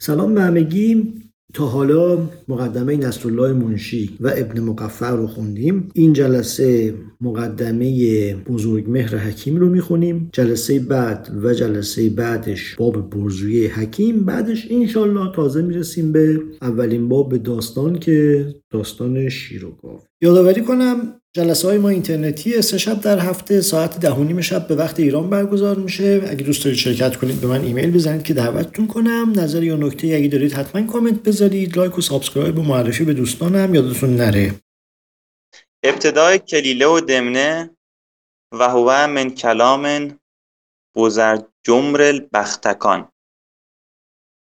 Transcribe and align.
سلام 0.00 0.34
به 0.34 0.40
همگی 0.40 1.14
تا 1.54 1.66
حالا 1.66 2.18
مقدمه 2.48 2.96
نصرالله 2.96 3.52
منشی 3.52 4.10
و 4.20 4.32
ابن 4.36 4.60
مقفع 4.60 5.10
رو 5.10 5.26
خوندیم. 5.26 5.88
این 5.94 6.12
جلسه 6.12 6.94
مقدمه 7.20 8.34
بزرگ 8.34 8.90
مهر 8.90 9.16
حکیم 9.16 9.56
رو 9.56 9.68
می‌خونیم. 9.68 10.28
جلسه 10.32 10.78
بعد 10.78 11.30
و 11.42 11.54
جلسه 11.54 12.10
بعدش 12.10 12.76
باب 12.76 13.10
برزوی 13.10 13.66
حکیم. 13.66 14.24
بعدش 14.24 14.66
انشالله 14.70 15.32
تازه 15.32 15.62
می‌رسیم 15.62 16.12
به 16.12 16.40
اولین 16.62 17.08
باب 17.08 17.36
داستان 17.36 17.98
که 17.98 18.46
داستان 18.70 19.28
شیر 19.28 19.64
و 19.64 19.70
گاو 19.82 20.00
یادآوری 20.22 20.62
کنم 20.62 21.17
جلسه 21.36 21.68
های 21.68 21.78
ما 21.78 21.88
اینترنتی 21.88 22.62
سه 22.62 22.78
شب 22.78 23.00
در 23.00 23.18
هفته 23.18 23.60
ساعت 23.60 24.00
ده 24.00 24.10
و 24.10 24.24
نیم 24.24 24.40
شب 24.40 24.66
به 24.68 24.74
وقت 24.74 25.00
ایران 25.00 25.30
برگزار 25.30 25.76
میشه. 25.76 26.22
اگه 26.26 26.44
دوست 26.44 26.64
دارید 26.64 26.78
شرکت 26.78 27.16
کنید 27.16 27.40
به 27.40 27.46
من 27.46 27.64
ایمیل 27.64 27.90
بزنید 27.90 28.22
که 28.22 28.34
دعوتتون 28.34 28.86
کنم. 28.86 29.32
نظر 29.36 29.62
یا 29.62 29.76
نکته 29.76 30.06
اگه 30.06 30.28
دارید 30.28 30.52
حتما 30.52 30.92
کامنت 30.92 31.22
بذارید. 31.22 31.76
لایک 31.76 31.98
و 31.98 32.00
subscribe 32.00 32.58
و 32.58 32.62
معرفی 32.62 33.04
به 33.04 33.14
دوستانم 33.14 33.74
یادتون 33.74 34.16
نره. 34.16 34.54
ابتدای 35.84 36.38
کلیله 36.38 36.86
و 36.86 37.00
دمنه 37.00 37.70
و 38.52 38.68
هو 38.68 39.06
من 39.06 39.30
کلام 39.30 40.14
بزر 40.96 41.38
جمر 41.66 42.02
البختکان. 42.02 43.08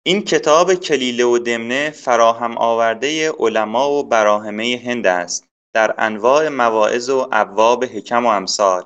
این 0.05 0.21
کتاب 0.21 0.73
کلیله 0.73 1.25
و 1.25 1.37
دمنه 1.37 1.89
فراهم 1.89 2.57
آورده 2.57 3.31
علما 3.31 3.91
و 3.91 4.03
براهمه 4.03 4.81
هند 4.85 5.07
است. 5.07 5.46
در 5.77 5.95
انواع 5.97 6.49
مواعظ 6.49 7.09
و 7.09 7.29
ابواب 7.31 7.83
حکم 7.83 8.25
و 8.25 8.29
امثال. 8.29 8.85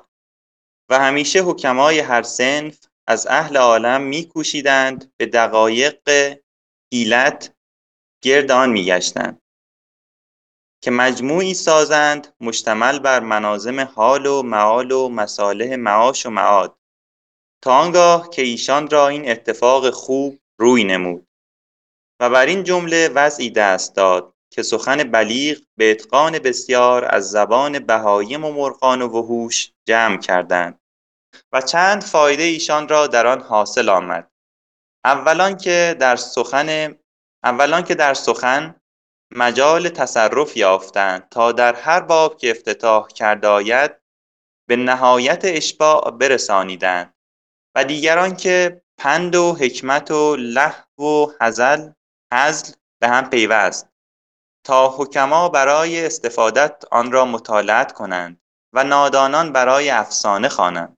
و 0.88 0.98
همیشه 0.98 1.40
حکمای 1.42 2.00
هر 2.00 2.22
صنف 2.22 2.78
از 3.06 3.26
اهل 3.26 3.56
عالم 3.56 4.00
میکوشیدند 4.00 5.12
به 5.16 5.26
دقایق 5.26 6.00
حیلت 6.92 7.54
گرد 8.24 8.50
آن 8.50 8.70
میگشتند. 8.70 9.42
که 10.82 10.90
مجموعی 10.90 11.54
سازند 11.54 12.34
مشتمل 12.40 12.98
بر 12.98 13.20
مناظم 13.20 13.80
حال 13.80 14.26
و 14.26 14.42
معال 14.42 14.92
و 14.92 15.08
مصالح 15.08 15.76
معاش 15.76 16.26
و 16.26 16.30
معاد. 16.30 16.78
تا 17.62 17.78
آنگاه 17.78 18.30
که 18.30 18.42
ایشان 18.42 18.90
را 18.90 19.08
این 19.08 19.30
اتفاق 19.30 19.90
خوب 19.90 20.38
روی 20.60 20.84
نمود. 20.84 21.26
و 22.20 22.30
بر 22.30 22.46
این 22.46 22.64
جمله 22.64 23.08
وضعی 23.08 23.50
دست 23.50 23.96
داد 23.96 24.31
که 24.52 24.62
سخن 24.62 24.96
بلیغ 24.96 25.58
به 25.76 25.90
اتقان 25.90 26.38
بسیار 26.38 27.04
از 27.04 27.30
زبان 27.30 27.78
بهایم 27.78 28.44
و 28.44 28.52
مرغان 28.52 29.02
و 29.02 29.08
وحوش 29.08 29.72
جمع 29.88 30.16
کردند 30.16 30.80
و 31.52 31.60
چند 31.60 32.02
فایده 32.02 32.42
ایشان 32.42 32.88
را 32.88 33.06
در 33.06 33.26
آن 33.26 33.40
حاصل 33.40 33.88
آمد. 33.88 34.30
اولان 35.04 35.56
که 35.56 35.96
در 36.00 36.16
سخن 36.16 36.98
اولان 37.44 37.84
که 37.84 37.94
در 37.94 38.14
سخن 38.14 38.74
مجال 39.34 39.88
تصرف 39.88 40.56
یافتند 40.56 41.28
تا 41.28 41.52
در 41.52 41.74
هر 41.74 42.00
باب 42.00 42.36
که 42.36 42.50
افتتاح 42.50 43.08
کرده 43.08 43.48
آید 43.48 43.90
به 44.68 44.76
نهایت 44.76 45.40
اشباع 45.44 46.10
برسانیدند 46.10 47.14
و 47.74 47.84
دیگران 47.84 48.36
که 48.36 48.82
پند 48.98 49.34
و 49.34 49.54
حکمت 49.54 50.10
و 50.10 50.36
لهو 50.36 51.04
و 51.04 51.32
هزل 51.40 51.90
هزل 52.32 52.72
به 53.00 53.08
هم 53.08 53.30
پیوست. 53.30 53.91
تا 54.64 54.88
حکما 54.88 55.48
برای 55.48 56.06
استفادت 56.06 56.84
آن 56.90 57.12
را 57.12 57.24
مطالعت 57.24 57.92
کنند 57.92 58.40
و 58.72 58.84
نادانان 58.84 59.52
برای 59.52 59.90
افسانه 59.90 60.48
خوانند. 60.48 60.96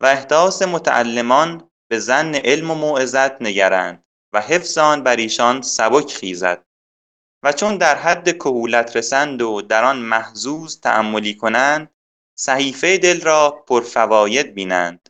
و 0.00 0.06
احداث 0.06 0.62
متعلمان 0.62 1.70
به 1.90 1.98
زن 1.98 2.34
علم 2.34 2.70
و 2.70 2.74
موعظت 2.74 3.42
نگرند 3.42 4.04
و 4.32 4.40
حفظ 4.40 4.78
آن 4.78 5.02
بر 5.02 5.16
ایشان 5.16 5.62
سبک 5.62 6.12
خیزد. 6.12 6.64
و 7.42 7.52
چون 7.52 7.76
در 7.76 7.96
حد 7.96 8.36
کهولت 8.36 8.96
رسند 8.96 9.42
و 9.42 9.62
در 9.62 9.84
آن 9.84 9.98
محزوز 9.98 10.80
تأملی 10.80 11.34
کنند 11.34 11.94
صحیفه 12.38 12.98
دل 12.98 13.20
را 13.20 13.50
پرفواید 13.50 14.54
بینند 14.54 15.08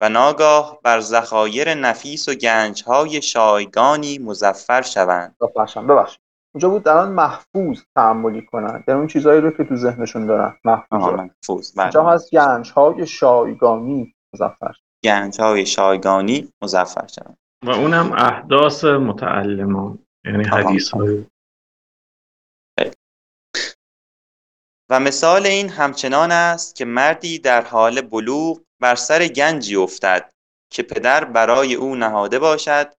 و 0.00 0.08
ناگاه 0.08 0.80
بر 0.82 1.00
ذخایر 1.00 1.74
نفیس 1.74 2.28
و 2.28 2.34
گنجهای 2.34 3.22
شایگانی 3.22 4.18
مزفر 4.18 4.82
شوند. 4.82 5.36
ببخشید. 5.88 6.25
اونجا 6.56 6.68
بود 6.68 6.82
در 6.82 6.96
آن 6.96 7.12
محفوظ 7.12 7.82
تعملی 7.94 8.46
کنند 8.46 8.84
در 8.84 8.94
اون 8.94 9.06
چیزهایی 9.06 9.40
رو 9.40 9.50
که 9.50 9.64
تو 9.64 9.76
ذهنشون 9.76 10.26
دارن 10.26 10.56
محفوظ 10.64 11.02
محفوظ. 11.02 11.72
بله. 11.72 11.84
اونجا 11.84 12.04
هست 12.04 12.30
گنج 12.30 12.70
های 12.70 13.06
شایگانی 13.06 14.14
مزفر 14.34 14.74
گنج 15.04 15.40
های 15.40 15.66
شایگانی 15.66 16.52
مزفر 16.62 17.06
شوند 17.06 17.38
و 17.64 17.70
اونم 17.70 18.12
احداث 18.12 18.84
متعلمان 18.84 19.98
یعنی 20.24 20.44
حدیث 20.44 20.90
های 20.90 21.26
و 24.90 25.00
مثال 25.00 25.46
این 25.46 25.68
همچنان 25.68 26.32
است 26.32 26.74
که 26.74 26.84
مردی 26.84 27.38
در 27.38 27.62
حال 27.62 28.00
بلوغ 28.00 28.60
بر 28.80 28.94
سر 28.94 29.28
گنجی 29.28 29.76
افتد 29.76 30.32
که 30.72 30.82
پدر 30.82 31.24
برای 31.24 31.74
او 31.74 31.94
نهاده 31.94 32.38
باشد 32.38 32.92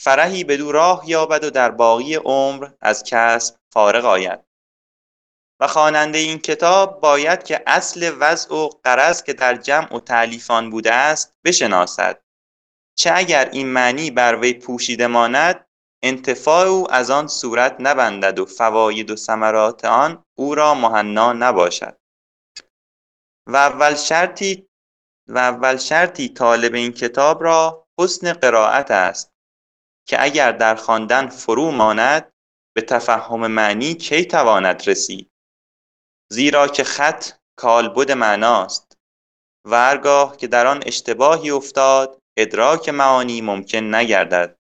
فرحی 0.00 0.44
بدو 0.44 0.72
راه 0.72 1.02
یابد 1.06 1.44
و 1.44 1.50
در 1.50 1.70
باقی 1.70 2.14
عمر 2.14 2.68
از 2.80 3.04
کسب 3.06 3.56
فارغ 3.72 4.04
آید. 4.04 4.40
و 5.60 5.66
خواننده 5.66 6.18
این 6.18 6.38
کتاب 6.38 7.00
باید 7.00 7.42
که 7.42 7.62
اصل 7.66 8.16
وضع 8.20 8.54
و 8.54 8.68
قرض 8.84 9.22
که 9.22 9.32
در 9.32 9.54
جمع 9.54 9.94
و 9.96 10.00
تعلیف 10.00 10.50
آن 10.50 10.70
بوده 10.70 10.94
است 10.94 11.34
بشناسد. 11.44 12.22
چه 12.98 13.10
اگر 13.14 13.48
این 13.52 13.68
معنی 13.68 14.10
بر 14.10 14.36
وی 14.36 14.54
پوشیده 14.54 15.06
ماند 15.06 15.66
انتفاع 16.02 16.66
او 16.66 16.92
از 16.92 17.10
آن 17.10 17.28
صورت 17.28 17.76
نبندد 17.78 18.38
و 18.38 18.46
فواید 18.46 19.10
و 19.10 19.16
ثمرات 19.16 19.84
آن 19.84 20.24
او 20.38 20.54
را 20.54 20.74
مهنا 20.74 21.32
نباشد. 21.32 21.96
و 23.46 23.56
اول 23.56 23.94
شرطی 23.94 24.68
و 25.28 25.38
اول 25.38 25.76
شرطی 25.76 26.28
طالب 26.28 26.74
این 26.74 26.92
کتاب 26.92 27.42
را 27.42 27.86
حسن 27.98 28.32
قرائت 28.32 28.90
است. 28.90 29.37
که 30.08 30.22
اگر 30.22 30.52
در 30.52 30.74
خواندن 30.74 31.28
فرو 31.28 31.70
ماند 31.70 32.32
به 32.74 32.82
تفهم 32.82 33.46
معنی 33.46 33.94
کی 33.94 34.24
تواند 34.24 34.88
رسید؟ 34.88 35.30
زیرا 36.32 36.68
که 36.68 36.84
خط 36.84 37.24
کالبد 37.58 38.12
معناست. 38.12 38.98
و 39.64 39.76
هرگاه 39.76 40.36
که 40.36 40.46
در 40.46 40.66
آن 40.66 40.82
اشتباهی 40.86 41.50
افتاد 41.50 42.18
ادراک 42.38 42.88
معانی 42.88 43.40
ممکن 43.40 43.94
نگردد. 43.94 44.58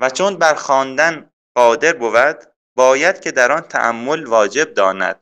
و 0.00 0.10
چون 0.10 0.36
بر 0.36 0.54
خواندن 0.54 1.30
قادر 1.56 1.92
بود 1.92 2.36
باید 2.76 3.20
که 3.20 3.32
در 3.32 3.52
آن 3.52 3.60
تأمل 3.60 4.26
واجب 4.26 4.74
داند 4.74 5.20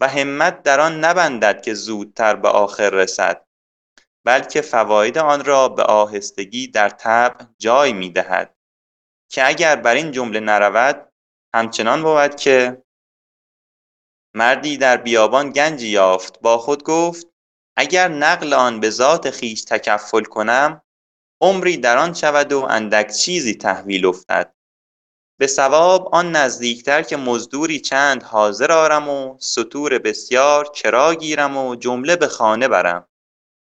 و 0.00 0.08
همت 0.08 0.62
در 0.62 0.80
آن 0.80 1.04
نبندد 1.04 1.62
که 1.62 1.74
زودتر 1.74 2.36
به 2.36 2.48
آخر 2.48 2.90
رسد. 2.90 3.46
بلکه 4.24 4.60
فواید 4.60 5.18
آن 5.18 5.44
را 5.44 5.68
به 5.68 5.82
آهستگی 5.82 6.66
در 6.66 6.88
طبع 6.88 7.44
جای 7.58 7.92
می‌دهد 7.92 8.56
که 9.30 9.46
اگر 9.48 9.76
بر 9.76 9.94
این 9.94 10.12
جمله 10.12 10.40
نرود 10.40 11.12
همچنان 11.54 12.02
بود 12.02 12.36
که 12.36 12.82
مردی 14.34 14.76
در 14.76 14.96
بیابان 14.96 15.50
گنجی 15.50 15.88
یافت. 15.88 16.40
با 16.40 16.58
خود 16.58 16.82
گفت 16.82 17.26
اگر 17.76 18.08
نقل 18.08 18.52
آن 18.52 18.80
به 18.80 18.90
ذات 18.90 19.30
خویش 19.30 19.64
تکفل 19.64 20.24
کنم 20.24 20.82
عمری 21.40 21.76
در 21.76 21.98
آن 21.98 22.14
شود 22.14 22.52
و 22.52 22.62
اندک 22.62 23.12
چیزی 23.12 23.54
تحویل 23.54 24.06
افتد. 24.06 24.54
به 25.38 25.46
ثواب 25.46 26.14
آن 26.14 26.36
نزدیکتر 26.36 27.02
که 27.02 27.16
مزدوری 27.16 27.80
چند 27.80 28.22
حاضر 28.22 28.72
آرم 28.72 29.08
و 29.08 29.36
سطور 29.40 29.98
بسیار 29.98 30.68
کرا 30.68 31.14
گیرم 31.14 31.56
و 31.56 31.76
جمله 31.76 32.16
به 32.16 32.28
خانه 32.28 32.68
برم. 32.68 33.08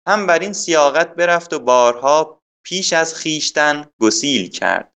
هم 0.08 0.28
بر 0.28 0.40
این 0.40 0.54
سیاقت 0.54 1.16
برفت 1.16 1.54
و 1.54 1.60
بارها 1.60 2.42
پیش 2.66 2.94
از 2.94 3.16
خویشتن 3.16 3.90
گسیل 4.02 4.50
کرد. 4.50 4.94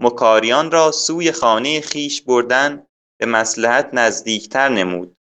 مکاریان 0.00 0.70
را 0.70 0.92
سوی 0.92 1.32
خانه 1.32 1.80
خویش 1.80 2.22
بردن 2.22 2.86
به 3.20 3.26
مصلحت 3.26 3.90
نزدیکتر 3.92 4.68
نمود. 4.68 5.16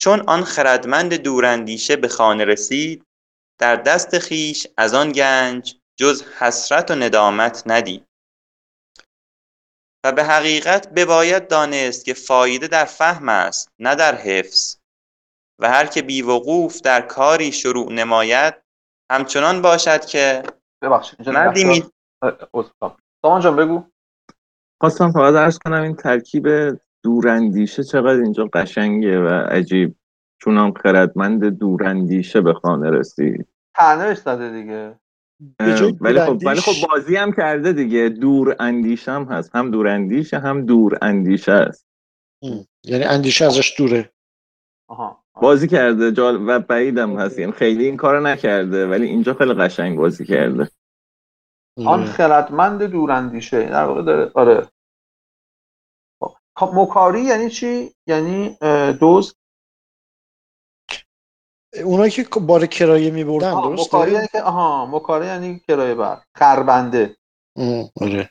چون 0.00 0.20
آن 0.20 0.44
خردمند 0.44 1.14
دوراندیشه 1.14 1.96
به 1.96 2.08
خانه 2.08 2.44
رسید 2.44 3.06
در 3.58 3.76
دست 3.76 4.18
خویش 4.18 4.66
از 4.76 4.94
آن 4.94 5.12
گنج 5.12 5.76
جز 5.96 6.22
حسرت 6.22 6.90
و 6.90 6.94
ندامت 6.94 7.62
ندید. 7.66 8.06
و 10.04 10.12
به 10.12 10.24
حقیقت 10.24 10.88
بباید 10.88 11.48
دانست 11.48 12.04
که 12.04 12.14
فایده 12.14 12.68
در 12.68 12.84
فهم 12.84 13.28
است 13.28 13.68
نه 13.78 13.94
در 13.94 14.14
حفظ. 14.14 14.76
و 15.62 15.68
هر 15.68 15.86
که 15.86 16.02
بیوقوف 16.02 16.80
در 16.80 17.00
کاری 17.00 17.52
شروع 17.52 17.92
نماید 17.92 18.54
همچنان 19.10 19.62
باشد 19.62 20.04
که 20.04 20.42
ببخشید 20.82 21.28
مردی 21.28 21.64
می... 21.64 21.84
سامان 23.22 23.40
جان 23.40 23.56
بگو. 23.56 23.84
خواستم 24.80 25.12
فقط 25.12 25.34
ارز 25.34 25.58
کنم 25.58 25.82
این 25.82 25.96
ترکیب 25.96 26.48
دوراندیشه 27.02 27.84
چقدر 27.84 28.20
اینجا 28.20 28.50
قشنگه 28.52 29.20
و 29.20 29.28
عجیب. 29.28 29.96
چون 30.38 30.58
هم 30.58 30.72
خردمند 30.72 31.44
دوراندیشه 31.44 32.40
به 32.40 32.54
خانه 32.54 32.90
رسید 32.90 33.48
تنهش 33.76 34.18
زده 34.18 34.50
دیگه. 34.50 34.98
ولی 36.00 36.20
خب 36.20 36.38
ولی 36.42 36.60
خب 36.60 36.88
بازی 36.88 37.16
هم 37.16 37.32
کرده 37.32 37.72
دیگه. 37.72 38.08
دور 38.08 38.56
اندیش 38.60 39.08
هم 39.08 39.24
هست. 39.24 39.56
هم 39.56 39.70
دور 39.70 39.88
اندیشه 39.88 40.38
هم 40.38 40.66
دور 40.66 40.98
اندیشه 41.02 41.52
است. 41.52 41.86
یعنی 42.84 43.04
اندیشه 43.04 43.44
ازش 43.44 43.74
دوره. 43.78 44.12
آها. 44.88 45.21
بازی 45.40 45.68
کرده 45.68 46.12
جال 46.12 46.48
و 46.48 46.58
بعیدم 46.58 47.18
هست. 47.18 47.38
یعنی 47.38 47.52
خیلی 47.52 47.86
این 47.86 47.96
کارو 47.96 48.20
نکرده 48.20 48.86
ولی 48.86 49.06
اینجا 49.06 49.34
خیلی 49.34 49.54
قشنگ 49.54 49.98
بازی 49.98 50.24
کرده. 50.24 50.70
آن 51.76 51.86
آره. 51.86 52.04
خردمند 52.04 52.82
دوراندیشه. 52.82 53.62
در 53.66 53.84
واقع 53.84 54.02
داره 54.02 54.30
آره. 54.34 54.68
خب 56.56 56.70
مکاری 56.74 57.20
یعنی 57.20 57.50
چی؟ 57.50 57.94
یعنی 58.06 58.56
دزد 59.00 59.34
اونایی 61.84 62.10
که 62.10 62.26
بار 62.40 62.66
کرایه 62.66 63.10
میبردن 63.10 63.50
آه، 63.50 63.68
درسته؟ 63.68 63.96
مکاری 63.96 64.12
یعنی 64.12 64.26
که 64.32 64.42
آها 64.42 64.86
مکاری 64.86 65.26
یعنی 65.26 65.60
کرایه 65.68 65.94
بر. 65.94 66.22
خربنده. 66.36 67.16
آره. 68.00 68.30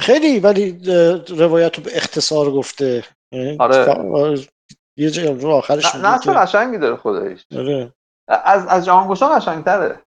خیلی 0.00 0.40
ولی 0.40 0.80
روایت 1.28 1.78
رو 1.78 1.84
به 1.84 1.96
اختصار 1.96 2.50
گفته. 2.50 3.04
یعنی 3.32 3.56
آره. 3.60 4.46
یه 5.00 5.10
جا 5.10 5.32
رو 5.32 5.48
آخرش 5.50 5.94
نه 5.94 6.10
نه 6.10 6.18
که 6.18 6.30
قشنگی 6.30 6.78
داره 6.78 6.96
خودش. 6.96 7.46
آره. 7.56 7.94
از 8.28 8.66
از 8.66 8.84
جهانگشا 8.84 9.28
قشنگتره. 9.28 10.02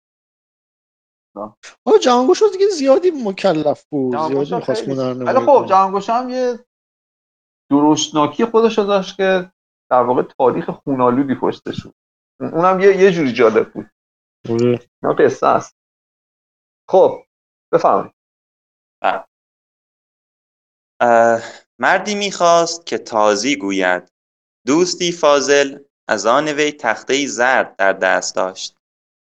آه 1.86 2.00
جهانگوش 2.02 2.44
دیگه 2.52 2.68
زیادی 2.68 3.12
مکلف 3.12 3.86
بود 3.92 4.18
زیادی 4.18 4.56
می‌خواست 4.56 4.82
هنر 4.82 5.24
ولی 5.24 5.46
خب 5.46 5.66
جهانگشا 5.70 6.14
هم 6.14 6.30
یه 6.30 6.60
درشتناکی 7.72 8.46
خودش 8.46 8.78
رو 8.78 8.84
داشت 8.84 9.18
که 9.18 9.52
در 9.92 10.02
واقع 10.02 10.22
تاریخ 10.22 10.70
خونالودی 10.70 11.36
پشتش 11.36 11.84
بود 11.84 11.96
اون- 12.40 12.54
اونم 12.54 12.80
یه 12.80 12.98
یه 12.98 13.12
جوری 13.12 13.34
جالب 13.34 13.74
بود. 13.74 13.90
آره. 14.50 14.80
اینا 15.04 15.14
قصه 15.20 15.48
است. 15.48 15.76
خب 16.90 17.24
بفرمایید. 17.74 18.14
اه، 21.02 21.42
مردی 21.80 22.16
می‌خواست 22.16 22.86
که 22.86 22.98
تازی 22.98 23.56
گوید. 23.56 24.12
دوستی 24.66 25.12
فاضل 25.12 25.80
از 26.08 26.26
آن 26.26 26.48
وی 26.48 26.72
تخته 26.72 27.28
زرد 27.28 27.76
در 27.76 27.94
دست 27.94 28.36
داشت 28.36 28.76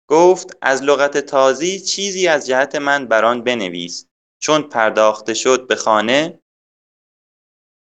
گفت 0.10 0.58
از 0.62 0.84
لغت 0.84 1.18
تازی 1.18 1.80
چیزی 1.80 2.28
از 2.28 2.48
جهت 2.48 2.76
من 2.76 3.08
بر 3.08 3.26
آن 3.26 3.44
بنویس 3.44 4.08
چون 4.42 4.62
پرداخته 4.62 5.34
شد 5.34 5.68
به 5.68 5.76
خانه 5.76 6.40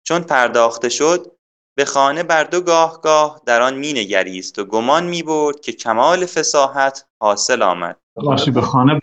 چون 0.06 0.22
پرداخته 0.22 0.88
شد 0.88 1.38
به 1.76 1.84
خانه 1.84 2.22
بر 2.22 2.44
دو 2.44 2.60
گاه 2.60 3.00
گاه 3.00 3.42
در 3.46 3.62
آن 3.62 3.74
مینگریست 3.74 4.58
و 4.58 4.64
گمان 4.64 5.06
می‌برد 5.06 5.60
که 5.60 5.72
کمال 5.72 6.26
فصاحت 6.26 7.08
حاصل 7.22 7.62
آمد 7.62 8.00
باشی 8.14 8.50
به 8.50 8.60
خانه 8.60 9.00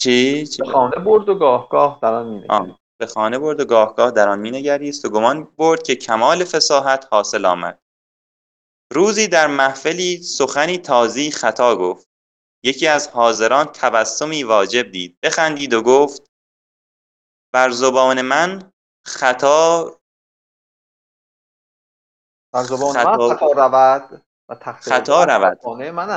چی؟ 0.00 0.46
چی؟ 0.46 0.62
به 0.62 0.70
خانه 0.70 0.96
برد 0.96 1.28
و 1.28 1.34
گاه 1.34 1.68
گاه 1.68 1.98
در 2.02 2.14
آن 2.14 2.28
مینگرید. 2.28 2.76
به 2.98 3.06
خانه 3.06 3.38
برد 3.38 3.60
و 3.60 3.64
گاه 3.64 3.94
گاه 3.96 4.10
در 4.10 4.28
آن 4.28 4.38
مینگریست 4.38 5.04
و 5.04 5.10
گمان 5.10 5.44
برد 5.44 5.82
که 5.82 5.96
کمال 5.96 6.44
فصاحت 6.44 7.08
حاصل 7.10 7.44
آمد. 7.44 7.78
روزی 8.92 9.28
در 9.28 9.46
محفلی 9.46 10.22
سخنی 10.22 10.78
تازی 10.78 11.30
خطا 11.30 11.76
گفت. 11.76 12.08
یکی 12.62 12.86
از 12.86 13.08
حاضران 13.08 13.64
تبسمی 13.66 14.42
واجب 14.42 14.90
دید. 14.90 15.18
بخندید 15.22 15.74
و 15.74 15.82
گفت 15.82 16.30
بر 17.52 17.70
زبان 17.70 18.22
من 18.22 18.72
خطا 19.06 19.84
بر 22.52 22.62
زبان 22.62 22.94
خطا- 22.94 23.28
من 23.28 23.36
خطا 23.36 23.46
رود 23.52 24.22
و 24.48 24.54
تخته 24.54 24.90
خطا 24.90 25.24
رود. 25.24 25.58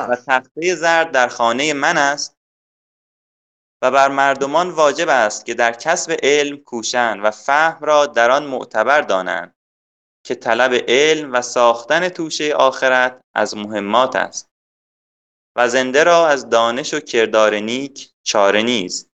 و 0.10 0.16
تخته 0.16 0.76
زرد 0.76 1.12
در 1.12 1.28
خانه 1.28 1.74
من 1.74 1.98
است. 1.98 2.38
و 3.82 3.92
بر 3.92 4.08
مردمان 4.08 4.70
واجب 4.70 5.10
است 5.10 5.46
که 5.46 5.54
در 5.54 5.74
کسب 5.74 6.18
علم 6.24 6.58
کوشند 6.58 7.20
و 7.24 7.32
فهم 7.32 7.86
را 7.86 8.06
در 8.06 8.32
آن 8.32 8.46
معتبر 8.46 9.02
دانند 9.02 9.56
که 10.26 10.36
طلب 10.36 10.74
علم 10.88 11.34
و 11.34 11.42
ساختن 11.42 12.10
توشه 12.10 12.54
آخرت 12.54 13.22
از 13.34 13.58
مهمات 13.58 14.16
است 14.16 14.52
و 15.56 15.70
زنده 15.70 16.04
را 16.04 16.28
از 16.28 16.50
دانش 16.50 16.94
و 16.94 17.00
کردار 17.00 17.56
نیک 17.56 18.12
چاره 18.24 18.62
نیست 18.62 19.10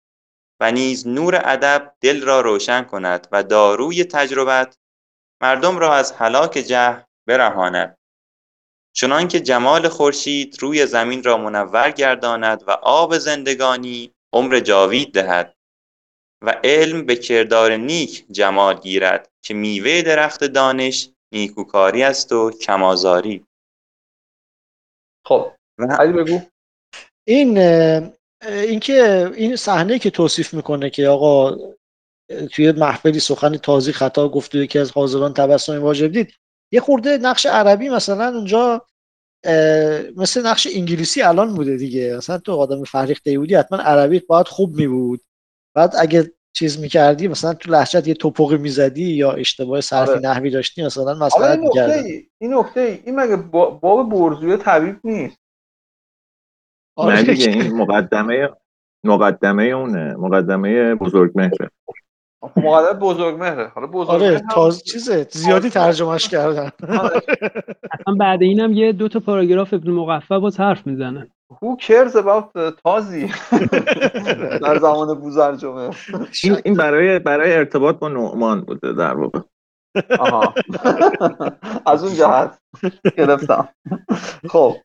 و 0.60 0.72
نیز 0.72 1.08
نور 1.08 1.42
ادب 1.46 1.96
دل 2.02 2.22
را 2.22 2.42
روشن 2.42 2.84
کند 2.84 3.28
و 3.32 3.44
داروی 3.44 4.04
تجربت 4.04 4.78
مردم 5.42 5.78
را 5.78 5.94
از 5.94 6.12
هلاک 6.12 6.52
جهل 6.52 7.02
برهاند 7.28 7.98
چنانکه 8.96 9.40
جمال 9.40 9.88
خورشید 9.88 10.58
روی 10.62 10.86
زمین 10.86 11.24
را 11.24 11.38
منور 11.38 11.92
گرداند 11.92 12.64
و 12.68 12.72
آب 12.72 13.18
زندگانی 13.18 14.14
عمر 14.38 14.60
جاوید 14.60 15.14
دهد 15.14 15.54
و 16.42 16.62
علم 16.64 17.06
به 17.06 17.16
کردار 17.16 17.76
نیک 17.78 18.26
جمال 18.32 18.80
گیرد 18.80 19.30
که 19.46 19.54
میوه 19.54 20.02
درخت 20.02 20.44
دانش 20.44 21.10
نیکوکاری 21.34 22.04
است 22.04 22.32
و 22.32 22.52
کمازاری. 22.52 23.46
خب 25.28 25.52
علی 26.00 26.14
بگو. 26.14 26.42
این 27.28 27.58
اینکه 28.48 29.32
این 29.36 29.56
صحنه 29.56 30.00
که 30.00 30.10
توصیف 30.10 30.54
می‌کنه 30.54 30.90
که 30.90 31.08
آقا 31.08 31.58
توی 32.52 32.72
محفلی 32.72 33.20
سخن 33.20 33.58
تازی 33.58 33.92
خطا 33.94 34.30
گفت 34.30 34.56
و 34.56 34.58
یکی 34.58 34.80
از 34.80 34.92
حاضران 34.92 35.34
تبسم 35.34 35.84
واجب 35.84 36.12
دید 36.12 36.34
یه 36.74 36.80
خورده 36.80 37.18
نقش 37.18 37.46
عربی 37.46 37.90
مثلا 37.90 38.28
اونجا 38.28 38.86
مثل 40.18 40.46
نقش 40.48 40.68
انگلیسی 40.76 41.22
الان 41.22 41.56
بوده 41.56 41.78
دیگه. 41.78 42.16
مثلا 42.18 42.38
تو 42.38 42.52
آدم 42.52 42.84
فرهیخته 42.84 43.40
بودی 43.40 43.56
حتما 43.56 43.78
عربی 43.78 44.20
باید 44.20 44.48
خوب 44.48 44.76
می 44.76 44.88
بود 44.88 45.22
بعد 45.76 45.94
اگه 46.00 46.34
چیز 46.54 46.80
می‌کردی 46.80 47.28
مثلا 47.28 47.54
تو 47.54 47.72
لهجت 47.72 48.08
یه 48.08 48.14
توپقی 48.14 48.58
می‌زدی 48.58 49.04
یا 49.04 49.32
اشتباه 49.32 49.82
صرفی 49.82 50.12
آره. 50.12 50.20
نحوی 50.20 50.50
داشتی 50.50 50.86
مثلا 50.86 51.04
حالا 51.04 51.26
مسخرت 51.26 51.60
این 51.60 51.68
نکته 51.68 51.94
ای 51.94 52.30
این 52.38 52.54
نکته 52.54 52.82
ای 52.82 53.00
این 53.06 53.20
مگه 53.20 53.36
با- 53.36 53.70
باب 53.70 54.10
برزوی 54.10 54.58
طبیب 54.58 54.96
نیست؟ 55.04 55.38
نه 57.00 57.24
دیگه 57.24 57.50
این 57.50 57.74
مقدمه 57.74 58.50
مقدمه 59.04 59.64
اونه 59.64 60.16
مقدمه 60.16 60.96
بزرگ 60.96 61.32
مهره 61.36 61.72
خب 62.42 62.60
مقدمه 62.60 63.00
بزرگ 63.00 63.36
مهره. 63.36 63.68
حالا 63.68 63.88
بزرگ 63.88 64.10
آره 64.10 64.42
تاز 64.52 64.84
چیزه 64.84 65.28
زیادی 65.32 65.70
ترجمهش 65.70 66.30
کردن. 66.30 66.72
اصلا 67.92 68.16
بعد 68.20 68.42
اینم 68.42 68.74
یه 68.74 68.92
دو 68.92 69.08
تا 69.08 69.20
پاراگراف 69.20 69.74
ابن 69.74 69.92
مقفع 69.92 70.40
باز 70.40 70.60
حرف 70.60 70.88
می‌زنه. 70.88 71.28
Who 71.54 71.78
cares 71.82 72.14
about 72.14 72.74
تازی 72.84 73.34
در 74.62 74.80
زمان 74.80 75.20
بوزرجمه 75.20 75.90
این 76.44 76.62
این 76.66 76.74
برای 76.74 77.20
برای 77.20 77.54
ارتباط 77.54 77.96
با 77.96 78.08
نعمان 78.08 78.62
بوده 78.62 78.94
در 78.94 79.14
واقع. 79.14 79.40
آها. 80.20 80.54
از 81.86 82.04
اون 82.04 82.14
جهت 82.14 82.60
گرفتم. 83.18 83.70
خب. 84.50 84.76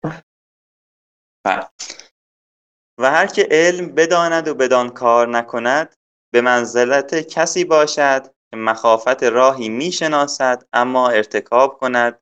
و 3.01 3.11
هر 3.11 3.27
که 3.27 3.49
علم 3.51 3.95
بداند 3.95 4.49
و 4.49 4.55
بدان 4.55 4.89
کار 4.89 5.29
نکند 5.29 5.95
به 6.33 6.41
منزلت 6.41 7.15
کسی 7.15 7.65
باشد 7.65 8.23
که 8.51 8.57
مخافت 8.57 9.23
راهی 9.23 9.69
می‌شناسد 9.69 10.67
اما 10.73 11.09
ارتکاب 11.09 11.79
کند 11.79 12.19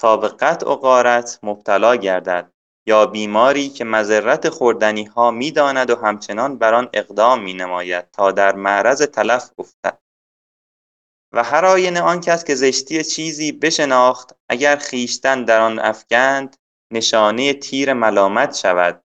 تا 0.00 0.16
به 0.16 0.28
قطع 0.28 0.66
و 0.70 0.74
غارت 0.74 1.38
مبتلا 1.42 1.96
گردد 1.96 2.52
یا 2.86 3.06
بیماری 3.06 3.68
که 3.68 3.84
مضرت 3.84 4.48
خوردنی 4.48 5.04
ها 5.04 5.30
می‌داند 5.30 5.90
و 5.90 5.96
همچنان 5.96 6.58
بر 6.58 6.74
آن 6.74 6.88
اقدام 6.92 7.42
می 7.42 7.54
نماید 7.54 8.10
تا 8.10 8.32
در 8.32 8.54
معرض 8.54 9.02
تلف 9.02 9.50
افتد. 9.58 9.98
و 11.34 11.42
هر 11.42 11.64
آینه 11.64 12.00
آن 12.00 12.20
کس 12.20 12.44
که 12.44 12.54
زشتی 12.54 13.04
چیزی 13.04 13.52
بشناخت 13.52 14.36
اگر 14.48 14.76
خیشتن 14.76 15.44
در 15.44 15.60
آن 15.60 15.78
افکند 15.78 16.56
نشانه 16.92 17.54
تیر 17.54 17.92
ملامت 17.92 18.54
شود. 18.54 19.04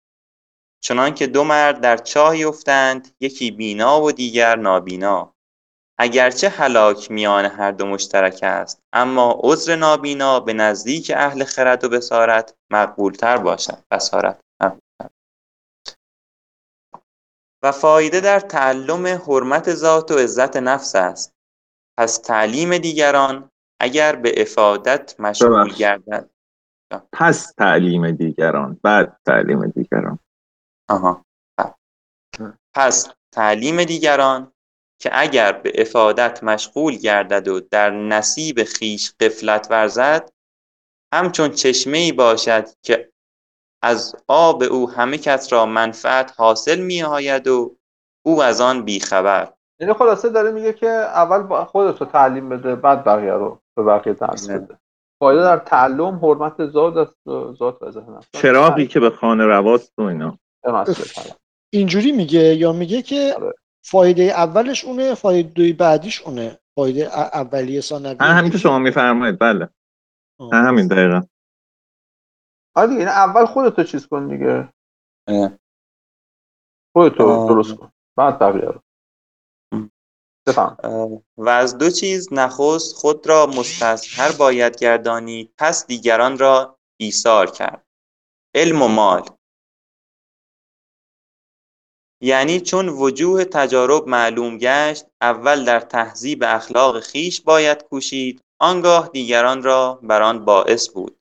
چنانکه 0.85 1.27
دو 1.27 1.43
مرد 1.43 1.81
در 1.81 1.97
چاهی 1.97 2.43
افتند 2.43 3.15
یکی 3.19 3.51
بینا 3.51 4.01
و 4.01 4.11
دیگر 4.11 4.55
نابینا. 4.55 5.33
اگرچه 5.99 6.49
هلاک 6.49 7.11
میان 7.11 7.45
هر 7.45 7.71
دو 7.71 7.85
مشترک 7.85 8.39
است 8.43 8.81
اما 8.93 9.39
عذر 9.43 9.75
نابینا 9.75 10.39
به 10.39 10.53
نزدیک 10.53 11.11
اهل 11.15 11.43
خرد 11.43 11.83
و 11.83 11.89
بصارت 11.89 12.55
مقبولتر 12.71 13.37
باشد. 13.37 13.77
بصارت 13.91 14.39
مقبولتر. 14.61 15.15
و 17.63 17.71
فایده 17.71 18.19
در 18.21 18.39
تعلم 18.39 19.07
حرمت 19.07 19.73
ذات 19.73 20.11
و 20.11 20.15
عزت 20.15 20.57
نفس 20.57 20.95
است. 20.95 21.33
پس 21.97 22.17
تعلیم 22.17 22.77
دیگران 22.77 23.49
اگر 23.79 24.15
به 24.15 24.41
افادت 24.41 25.19
مشغول. 25.19 25.73
گردد. 25.73 26.29
پس 27.13 27.53
تعلیم 27.57 28.11
دیگران 28.11 28.79
بعد 28.83 29.17
تعلیم 29.25 29.67
دیگران. 29.67 30.19
آها. 30.89 31.25
پس 32.73 33.13
تعلیم 33.31 33.83
دیگران 33.83 34.51
که 35.01 35.09
اگر 35.13 35.51
به 35.51 35.71
افادت 35.81 36.43
مشغول 36.43 36.95
گردد 36.95 37.47
و 37.47 37.59
در 37.59 37.89
نصیب 37.89 38.63
خیش 38.63 39.13
قفلت 39.19 39.67
ورزد 39.69 40.31
همچون 41.13 41.49
چشمه 41.49 41.97
ای 41.97 42.11
باشد 42.11 42.65
که 42.81 43.11
از 43.83 44.15
آب 44.27 44.63
او 44.63 44.91
همه 44.91 45.17
کس 45.17 45.53
را 45.53 45.65
منفعت 45.65 46.33
حاصل 46.37 46.79
می 46.79 47.03
آید 47.03 47.47
و 47.47 47.77
او 48.25 48.43
از 48.43 48.61
آن 48.61 48.85
بیخبر. 48.85 49.53
یعنی 49.79 49.93
خلاصه 49.93 50.29
داره 50.29 50.51
میگه 50.51 50.73
که 50.73 50.87
اول 50.87 51.63
خودت 51.63 52.01
رو 52.01 52.07
تعلیم 52.07 52.49
بده 52.49 52.75
بعد 52.75 53.03
بقیه 53.03 53.33
رو 53.33 53.61
به 53.75 53.83
بقیه 53.83 54.13
تعلیم 54.13 54.57
بده. 54.57 54.77
فایده 55.19 55.41
در 55.41 55.57
تعلم 55.57 56.19
حرمت 56.25 56.65
ذات 56.65 56.97
است 56.97 57.17
ذات 57.59 57.81
و 57.81 57.91
ذهن 57.91 58.19
چراغی 58.33 58.87
که 58.87 58.99
به 58.99 59.09
خانه 59.09 59.45
رواست 59.45 59.99
و 59.99 60.01
اینا. 60.01 60.39
اینجوری 61.73 62.11
میگه 62.11 62.55
یا 62.55 62.71
میگه 62.73 63.01
که 63.01 63.33
آره. 63.37 63.53
فایده 63.85 64.23
اولش 64.23 64.85
اونه 64.85 65.13
فایده 65.13 65.73
بعدیش 65.73 66.21
اونه. 66.21 66.59
فایده 66.75 67.19
اولیه 67.19 67.81
ثانویه 67.81 68.21
همین 68.21 68.51
که 68.51 68.57
شما 68.57 68.79
میفرمایید. 68.79 69.39
بله. 69.39 69.69
آه. 70.39 70.53
همین 70.53 70.87
دقیقا. 70.87 71.21
آره 72.75 72.87
دیگه 72.87 73.01
اول 73.01 73.45
خودتو 73.45 73.83
چیز 73.83 74.07
کن 74.07 74.27
دیگه. 74.27 74.73
خودتو 76.95 77.23
آه. 77.23 77.49
درست 77.49 77.75
کن. 77.75 77.91
بعد 78.17 78.39
بقیه 78.39 78.65
رو. 78.65 78.81
و 81.37 81.49
از 81.49 81.77
دو 81.77 81.89
چیز 81.89 82.33
نخست 82.33 82.95
خود 82.95 83.27
را 83.27 83.45
مستظهر 83.45 84.31
باید 84.39 84.77
گردانید 84.77 85.53
پس 85.57 85.87
دیگران 85.87 86.37
را 86.37 86.79
ایثار 86.99 87.51
کرد. 87.51 87.85
علم 88.55 88.81
و 88.81 88.87
مال. 88.87 89.21
یعنی 92.25 92.61
چون 92.61 92.89
وجوه 92.89 93.43
تجارب 93.43 94.07
معلوم 94.07 94.57
گشت 94.57 95.05
اول 95.21 95.65
در 95.65 95.79
تهذیب 95.79 96.43
اخلاق 96.43 96.99
خیش 96.99 97.41
باید 97.41 97.83
کوشید 97.83 98.41
آنگاه 98.59 99.09
دیگران 99.13 99.63
را 99.63 99.99
بر 100.03 100.21
آن 100.21 100.45
باعث 100.45 100.89
بود 100.89 101.19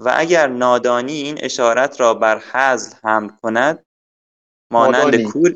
و 0.00 0.12
اگر 0.16 0.46
نادانی 0.46 1.12
این 1.12 1.44
اشارت 1.44 2.00
را 2.00 2.14
بر 2.14 2.38
حزل 2.38 2.96
حمل 3.02 3.28
کند 3.42 3.86
مانند 4.72 5.04
نادانی. 5.04 5.24
کور 5.24 5.54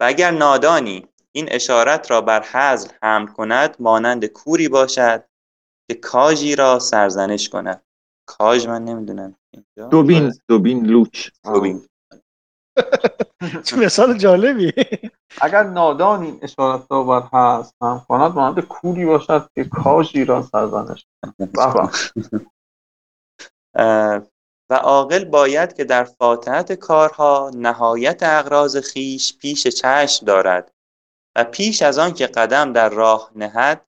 و 0.00 0.04
اگر 0.04 0.30
نادانی 0.30 1.08
این 1.32 1.48
اشارت 1.50 2.10
را 2.10 2.20
بر 2.20 2.42
حزل 2.42 2.88
حمل 3.02 3.26
کند 3.26 3.76
مانند 3.80 4.26
کوری 4.26 4.68
باشد 4.68 5.24
که 5.88 5.94
کاژی 5.94 6.56
را 6.56 6.78
سرزنش 6.78 7.48
کند 7.48 7.84
کاژ 8.38 8.66
من 8.66 8.84
نمی‌دونم 8.84 9.34
اینجا. 9.50 9.88
دوبین 9.88 10.32
دوبین 10.48 10.86
لوچ. 10.86 11.30
دوبین. 11.44 11.86
چه 13.64 13.76
مثال 13.76 14.18
جالبی. 14.18 14.72
اگر 15.40 15.62
نادان 15.62 16.22
این 16.22 16.38
اشارت 16.42 16.88
بر 16.88 17.22
هست 17.32 17.74
هم 17.82 18.02
کند 18.08 18.34
مانند 18.34 18.60
کوری 18.60 19.04
باشد 19.04 19.48
که 19.54 19.64
کاژی 19.64 20.24
را 20.24 20.42
سرزنش. 20.42 21.06
اه، 23.74 24.22
و 24.70 24.74
عاقل 24.74 25.24
باید 25.24 25.72
که 25.72 25.84
در 25.84 26.04
فاتحت 26.04 26.72
کارها 26.72 27.50
نهایت 27.54 28.22
اغراض 28.22 28.76
خیش 28.76 29.36
پیش 29.38 29.66
چشم 29.66 30.26
دارد 30.26 30.72
و 31.36 31.44
پیش 31.44 31.82
از 31.82 31.98
آن 31.98 32.14
که 32.14 32.26
قدم 32.26 32.72
در 32.72 32.88
راه 32.88 33.30
نهد 33.36 33.86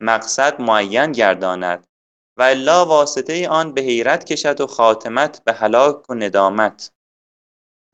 مقصد 0.00 0.60
معین 0.60 1.12
گرداند. 1.12 1.86
و 2.40 2.42
الا 2.42 2.86
واسطه 2.86 3.48
آن 3.48 3.74
به 3.74 3.80
حیرت 3.80 4.24
کشد 4.24 4.60
و 4.60 4.66
خاتمت 4.66 5.44
به 5.44 5.52
هلاک 5.52 6.10
و 6.10 6.14
ندامت. 6.14 6.92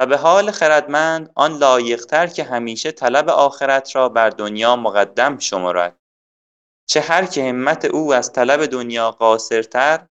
و 0.00 0.06
به 0.06 0.16
حال 0.16 0.50
خردمند 0.50 1.30
آن 1.34 1.52
لایقتر 1.58 2.26
که 2.26 2.44
همیشه 2.44 2.92
طلب 2.92 3.28
آخرت 3.28 3.96
را 3.96 4.08
بر 4.08 4.30
دنیا 4.30 4.76
مقدم 4.76 5.38
شمرد. 5.38 5.98
چه 6.88 7.00
هر 7.00 7.26
که 7.26 7.48
همت 7.48 7.84
او 7.84 8.14
از 8.14 8.32
طلب 8.32 8.66
دنیا 8.66 9.10
قاصرتر 9.10 10.06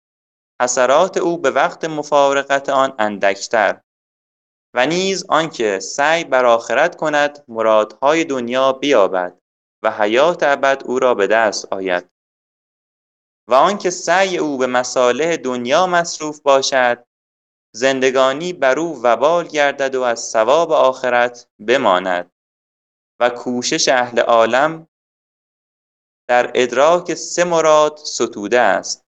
حسرات 0.62 1.16
او 1.16 1.38
به 1.38 1.50
وقت 1.50 1.84
مفارقت 1.84 2.68
آن 2.68 2.94
اندکتر. 2.98 3.80
و 4.74 4.86
نیز 4.86 5.26
آنکه 5.28 5.80
سعی 5.80 6.24
بر 6.24 6.46
آخرت 6.46 6.96
کند 6.96 7.44
مرادهای 7.48 8.24
دنیا 8.24 8.72
بیابد 8.72 9.38
و 9.82 9.90
حیات 9.90 10.42
ابد 10.42 10.82
او 10.86 10.98
را 10.98 11.14
به 11.14 11.26
دست 11.26 11.72
آید. 11.72 12.11
و 13.48 13.54
آنکه 13.54 13.90
سعی 13.90 14.38
او 14.38 14.58
به 14.58 14.66
مصالح 14.66 15.36
دنیا 15.36 15.86
مصروف 15.86 16.40
باشد 16.40 17.04
زندگانی 17.74 18.52
بر 18.52 18.78
او 18.78 19.02
وبال 19.02 19.48
گردد 19.48 19.94
و 19.94 20.02
از 20.02 20.20
ثواب 20.20 20.72
آخرت 20.72 21.48
بماند. 21.66 22.32
و 23.20 23.30
کوشش 23.30 23.88
اهل 23.88 24.20
عالم 24.20 24.88
در 26.28 26.52
ادراک 26.54 27.14
سه 27.14 27.44
مراد 27.44 27.96
ستوده 27.96 28.60
است 28.60 29.06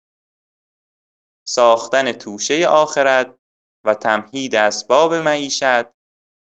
ساختن 1.46 2.12
توشه 2.12 2.66
آخرت 2.68 3.38
و 3.86 3.94
تمهید 3.94 4.54
اسباب 4.54 5.14
معیشت 5.14 5.84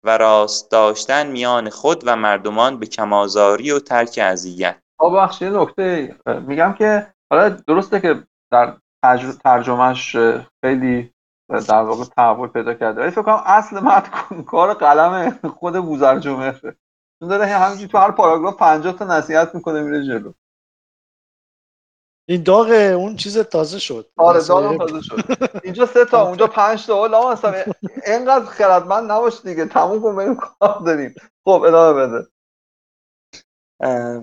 و 0.04 0.19
راست 0.19 0.71
داشتن 0.71 1.26
میان 1.26 1.71
خود 1.71 2.02
و 2.07 2.16
مردمان 2.16 2.78
به 2.78 2.87
کمازاری 2.87 3.71
و 3.71 3.78
ترک 3.78 4.19
اذیت. 4.23 4.83
آه 4.99 5.14
بخش 5.14 5.43
یه 5.43 5.50
نکته 5.50 6.16
میگم 6.26 6.75
که 6.78 7.13
حالا 7.31 7.49
درسته 7.49 8.00
که 8.00 8.23
در 8.52 8.76
ترج- 9.04 9.38
ترجمهش 9.45 10.16
خیلی 10.64 11.14
در 11.69 11.83
واقع 11.83 12.04
تحول 12.04 12.49
پیدا 12.49 12.75
کرده 12.75 13.00
ولی 13.00 13.11
فکر 13.11 13.23
کنم 13.23 13.43
اصل 13.47 13.81
متن 13.81 14.43
کار 14.43 14.75
قلم 14.75 15.31
خود 15.31 15.78
بوزرجمهره 15.78 16.76
چون 17.21 17.28
داره 17.28 17.47
همینجوری 17.47 17.88
تو 17.88 17.99
هر 17.99 18.11
پاراگراف 18.11 18.57
50 18.57 18.93
تا 18.93 19.04
نصیحت 19.04 19.54
می‌کنه 19.54 19.83
میره 19.83 20.04
جلو. 20.07 20.33
این 22.28 22.43
داغ 22.43 22.69
اون 22.97 23.16
چیز 23.16 23.38
تازه 23.38 23.78
شد. 23.78 24.11
آره 24.16 24.40
دادم 24.49 24.78
تازه 24.78 25.00
شد. 25.02 25.16
اینجا 25.64 25.87
سه 25.87 26.04
تا 26.04 26.26
اونجا 26.26 26.47
پنج 26.47 26.87
تا. 26.87 27.07
لا 27.07 27.33
مثلا 27.33 27.64
اینقدر 28.07 28.45
خردمند 28.45 29.12
نباش 29.12 29.43
دیگه 29.43 29.66
تموم 29.66 30.02
کن 30.02 30.16
بریم 30.16 30.35
کار 30.37 30.81
داریم. 30.87 31.14
خب 31.45 31.62
ادامه 31.66 32.07
بده. 32.07 32.26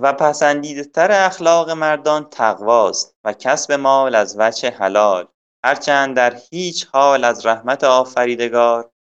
و 0.01 0.13
پسندیده 0.13 0.83
تر 0.83 1.11
اخلاق 1.11 1.69
مردان 1.69 2.29
تقواست 2.29 3.15
و 3.23 3.33
کسب 3.33 3.71
مال 3.71 4.15
از 4.15 4.35
وجه 4.39 4.69
حلال. 4.69 5.27
هرچند 5.65 6.15
در 6.15 6.39
هیچ 6.49 6.87
حال 6.93 7.23
از 7.23 7.45
رحمت 7.45 7.83
آفریدگار 7.83 8.91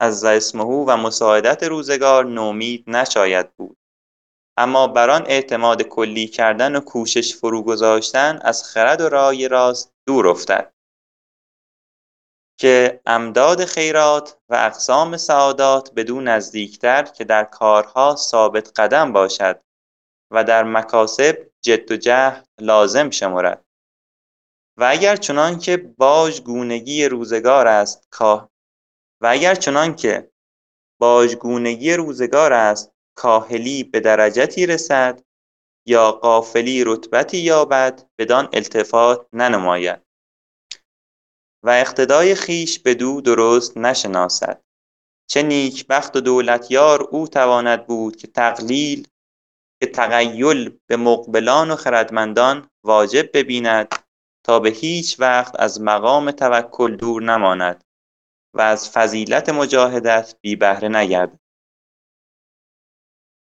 از 0.00 0.24
اسمه 0.24 0.64
و 0.64 0.96
مساعدت 0.96 1.62
روزگار 1.62 2.24
نومید 2.24 2.84
نشاید 2.86 3.56
بود. 3.56 3.76
اما 4.56 4.86
بر 4.86 5.10
آن 5.10 5.24
اعتماد 5.26 5.82
کلی 5.82 6.26
کردن 6.26 6.76
و 6.76 6.80
کوشش 6.80 7.36
فرو 7.36 7.62
گذاشتن 7.62 8.38
از 8.42 8.64
خرد 8.64 9.00
و 9.00 9.08
رای 9.08 9.48
راست 9.48 9.92
دور 10.06 10.28
افتد. 10.28 10.72
که 12.58 13.00
امداد 13.06 13.64
خیرات 13.64 14.38
و 14.48 14.54
اقسام 14.54 15.16
سعادات 15.16 15.92
بدون 15.96 16.28
نزدیکتر 16.28 17.02
که 17.02 17.24
در 17.24 17.44
کارها 17.44 18.16
ثابت 18.16 18.80
قدم 18.80 19.12
باشد 19.12 19.60
و 20.30 20.44
در 20.44 20.64
مکاسب 20.64 21.50
جد 21.60 21.92
و 21.92 21.96
جهد 21.96 22.48
لازم 22.60 23.10
شمرد. 23.10 23.64
و 24.76 24.84
اگر 24.90 25.16
چنانکه 25.16 25.76
باژگونگی 25.76 27.04
روزگار 27.04 27.66
است 27.66 28.06
کاه 28.10 28.50
و 29.20 29.26
اگر 29.26 29.54
چنانکه 29.54 30.30
باژگونگی 31.00 31.92
روزگار 31.92 32.52
است 32.52 32.92
کاهلی 33.14 33.84
به 33.84 34.00
درجتی 34.00 34.66
رسد 34.66 35.22
یا 35.86 36.12
غافلی 36.12 36.84
رتبتی 36.84 37.38
یابد 37.38 38.08
بدان 38.18 38.48
التفات 38.52 39.26
ننماید. 39.32 40.00
و 41.62 41.70
اقتدای 41.70 42.34
خویش 42.34 42.78
بدو 42.78 43.20
درست 43.20 43.76
نشناسد. 43.76 44.62
چه 45.30 45.42
نیکبخت 45.42 46.16
و 46.16 46.20
دولتیار 46.20 47.02
او 47.02 47.28
تواند 47.28 47.86
بود 47.86 48.16
که 48.16 48.26
تقلیل 48.26 49.08
که 49.80 49.86
تغیل 49.86 50.78
به 50.86 50.96
مقبلان 50.96 51.70
و 51.70 51.76
خردمندان 51.76 52.70
واجب 52.84 53.36
ببیند 53.36 53.94
تا 54.44 54.60
به 54.60 54.68
هیچ 54.68 55.20
وقت 55.20 55.60
از 55.60 55.80
مقام 55.80 56.30
توکل 56.30 56.96
دور 56.96 57.22
نماند 57.22 57.84
و 58.54 58.60
از 58.60 58.90
فضیلت 58.90 59.48
مجاهدت 59.48 60.34
بی 60.40 60.56
بهره 60.56 60.88
نگردد. 60.88 61.40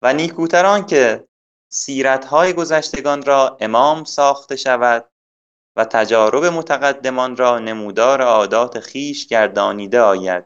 و 0.01 0.13
نیکوتر 0.13 0.65
آنکه 0.65 1.27
سیرتهای 1.71 2.53
گذشتگان 2.53 3.21
را 3.21 3.57
امام 3.61 4.03
ساخته 4.03 4.55
شود 4.55 5.09
و 5.75 5.85
تجارب 5.85 6.45
متقدمان 6.45 7.37
را 7.37 7.59
نمودار 7.59 8.21
عادات 8.21 8.79
خویش 8.79 9.27
گردانیده 9.27 10.01
آید 10.01 10.45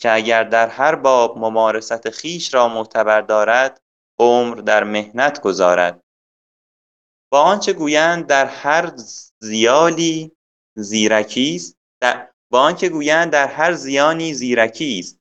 که 0.00 0.14
اگر 0.14 0.44
در 0.44 0.68
هر 0.68 0.94
باب 0.94 1.38
ممارست 1.38 2.10
خویش 2.10 2.54
را 2.54 2.68
معتبر 2.68 3.20
دارد 3.20 3.83
عمر 4.18 4.54
در 4.54 4.84
محنت 4.84 5.40
گذارد. 5.40 6.00
با 7.32 7.40
آنچه 7.40 7.72
گویند 7.72 8.26
در 8.26 8.46
هر 8.46 8.92
زیالی 9.40 10.32
زیرکی 10.76 11.54
است 11.54 11.76
با 12.50 12.60
آنکه 12.60 12.88
گویند 12.88 13.30
در 13.30 13.46
هر 13.46 13.72
زیانی 13.72 14.34
زیرکی 14.34 14.98
است. 14.98 15.20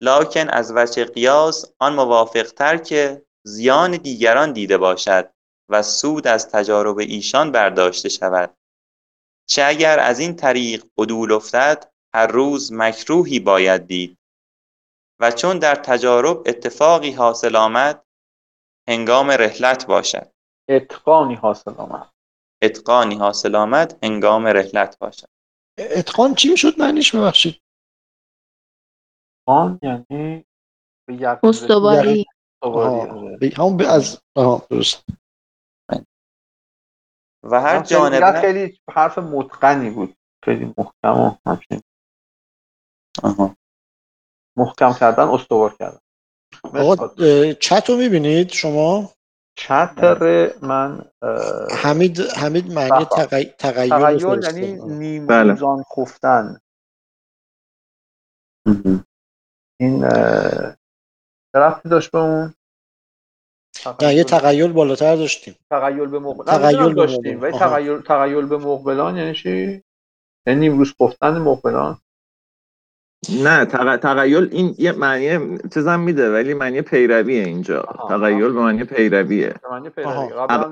لکن 0.00 0.48
از 0.48 0.72
وجه 0.76 1.04
قیاس 1.04 1.64
آن 1.78 1.94
موافقتر 1.94 2.76
که 2.76 3.22
زیان 3.46 3.90
دیگران 3.90 4.52
دیده 4.52 4.78
باشد 4.78 5.30
و 5.68 5.82
سود 5.82 6.26
از 6.26 6.48
تجارب 6.48 6.98
ایشان 6.98 7.52
برداشته 7.52 8.08
شود. 8.08 8.56
چه 9.48 9.64
اگر 9.64 9.98
از 9.98 10.18
این 10.18 10.36
طریق 10.36 10.84
عدول 10.98 11.32
افتد 11.32 11.92
هر 12.14 12.26
روز 12.26 12.72
مکروهی 12.72 13.40
باید 13.40 13.86
دید. 13.86 14.18
و 15.20 15.30
چون 15.30 15.58
در 15.58 15.74
تجارب 15.74 16.42
اتفاقی 16.46 17.10
حاصل 17.10 17.56
آمد 17.56 18.04
هنگام 18.88 19.30
رحلت 19.30 19.86
باشد. 19.86 20.32
اتقانی 20.68 21.34
حاصل 21.34 21.74
آمد. 21.74 22.10
اتقانی 22.62 23.14
حاصل 23.14 23.54
آمد 23.54 24.04
هنگام 24.04 24.46
رحلت 24.46 24.98
باشد. 24.98 25.26
اتقان 25.78 26.34
چی 26.34 26.48
می‌شد 26.50 26.78
معنیش 26.78 27.14
ببخشید؟ 27.14 27.62
آن 29.48 29.80
یعنی 29.82 30.44
استواری. 31.42 32.24
همون 33.56 33.76
به 33.76 33.92
از 33.94 34.22
آها 34.36 34.66
درست. 34.70 35.04
و 37.42 37.60
هر 37.60 37.78
من 38.20 38.40
خیلی- 38.40 38.80
حرف 38.90 39.18
متقنی 39.18 39.90
بود. 39.90 40.16
خیلی 40.44 40.74
محکم 40.78 41.20
و 41.20 41.36
آها. 43.22 43.56
محکم 44.56 44.92
کردن 45.00 45.28
استوار 45.28 45.76
کردن. 45.76 45.98
آقا 46.62 47.08
چت 47.52 47.90
رو 47.90 47.96
می‌بینید 47.96 48.48
شما 48.48 49.10
چتر 49.58 50.50
من 50.62 51.04
اه، 51.22 51.76
حمید 51.76 52.20
حمید 52.20 52.72
معنی. 52.72 53.04
تغی... 53.04 53.44
تغییر 53.44 53.88
تغییر. 53.88 54.44
یعنی. 54.44 54.72
نیم 54.72 55.26
بله. 55.26 55.50
روزان 55.50 55.82
خفتن. 55.96 56.60
این 59.80 60.04
رفتی 61.54 61.88
داشت 61.88 62.10
به 62.10 62.18
اون 62.18 62.54
نه 64.02 64.14
یه 64.14 64.24
تغییر 64.24 64.72
بالاتر 64.72 65.16
داشتیم 65.16 65.54
تغییر 65.70 66.04
به 66.04 66.18
مقبل 66.18 66.44
تغییر 66.44 66.88
داشتیم. 66.88 67.42
ولی. 67.42 67.58
تغییر 67.58 68.00
تغییر 68.00 68.40
به 68.40 68.56
مقبلان 68.56 69.16
یعنی 69.16 69.34
چی 69.34 69.82
یعنی 70.46 70.60
نیم 70.60 70.78
روز 70.78 70.94
خفتن 71.02 71.38
مقبلان 71.38 71.98
نه 73.30 73.64
تغ... 73.64 73.96
تغیل 73.96 74.48
این 74.52 74.74
یه 74.78 74.92
معنی 74.92 75.58
چیزم 75.74 76.00
میده 76.00 76.32
ولی 76.32 76.54
معنی 76.54 76.82
پیرویه 76.82 77.44
اینجا. 77.44 77.80
آها. 77.80 78.08
تغیل 78.08 78.52
به 78.52 78.60
معنی 78.60 78.84
پیرویه. 78.84 79.54
معنی. 79.70 79.90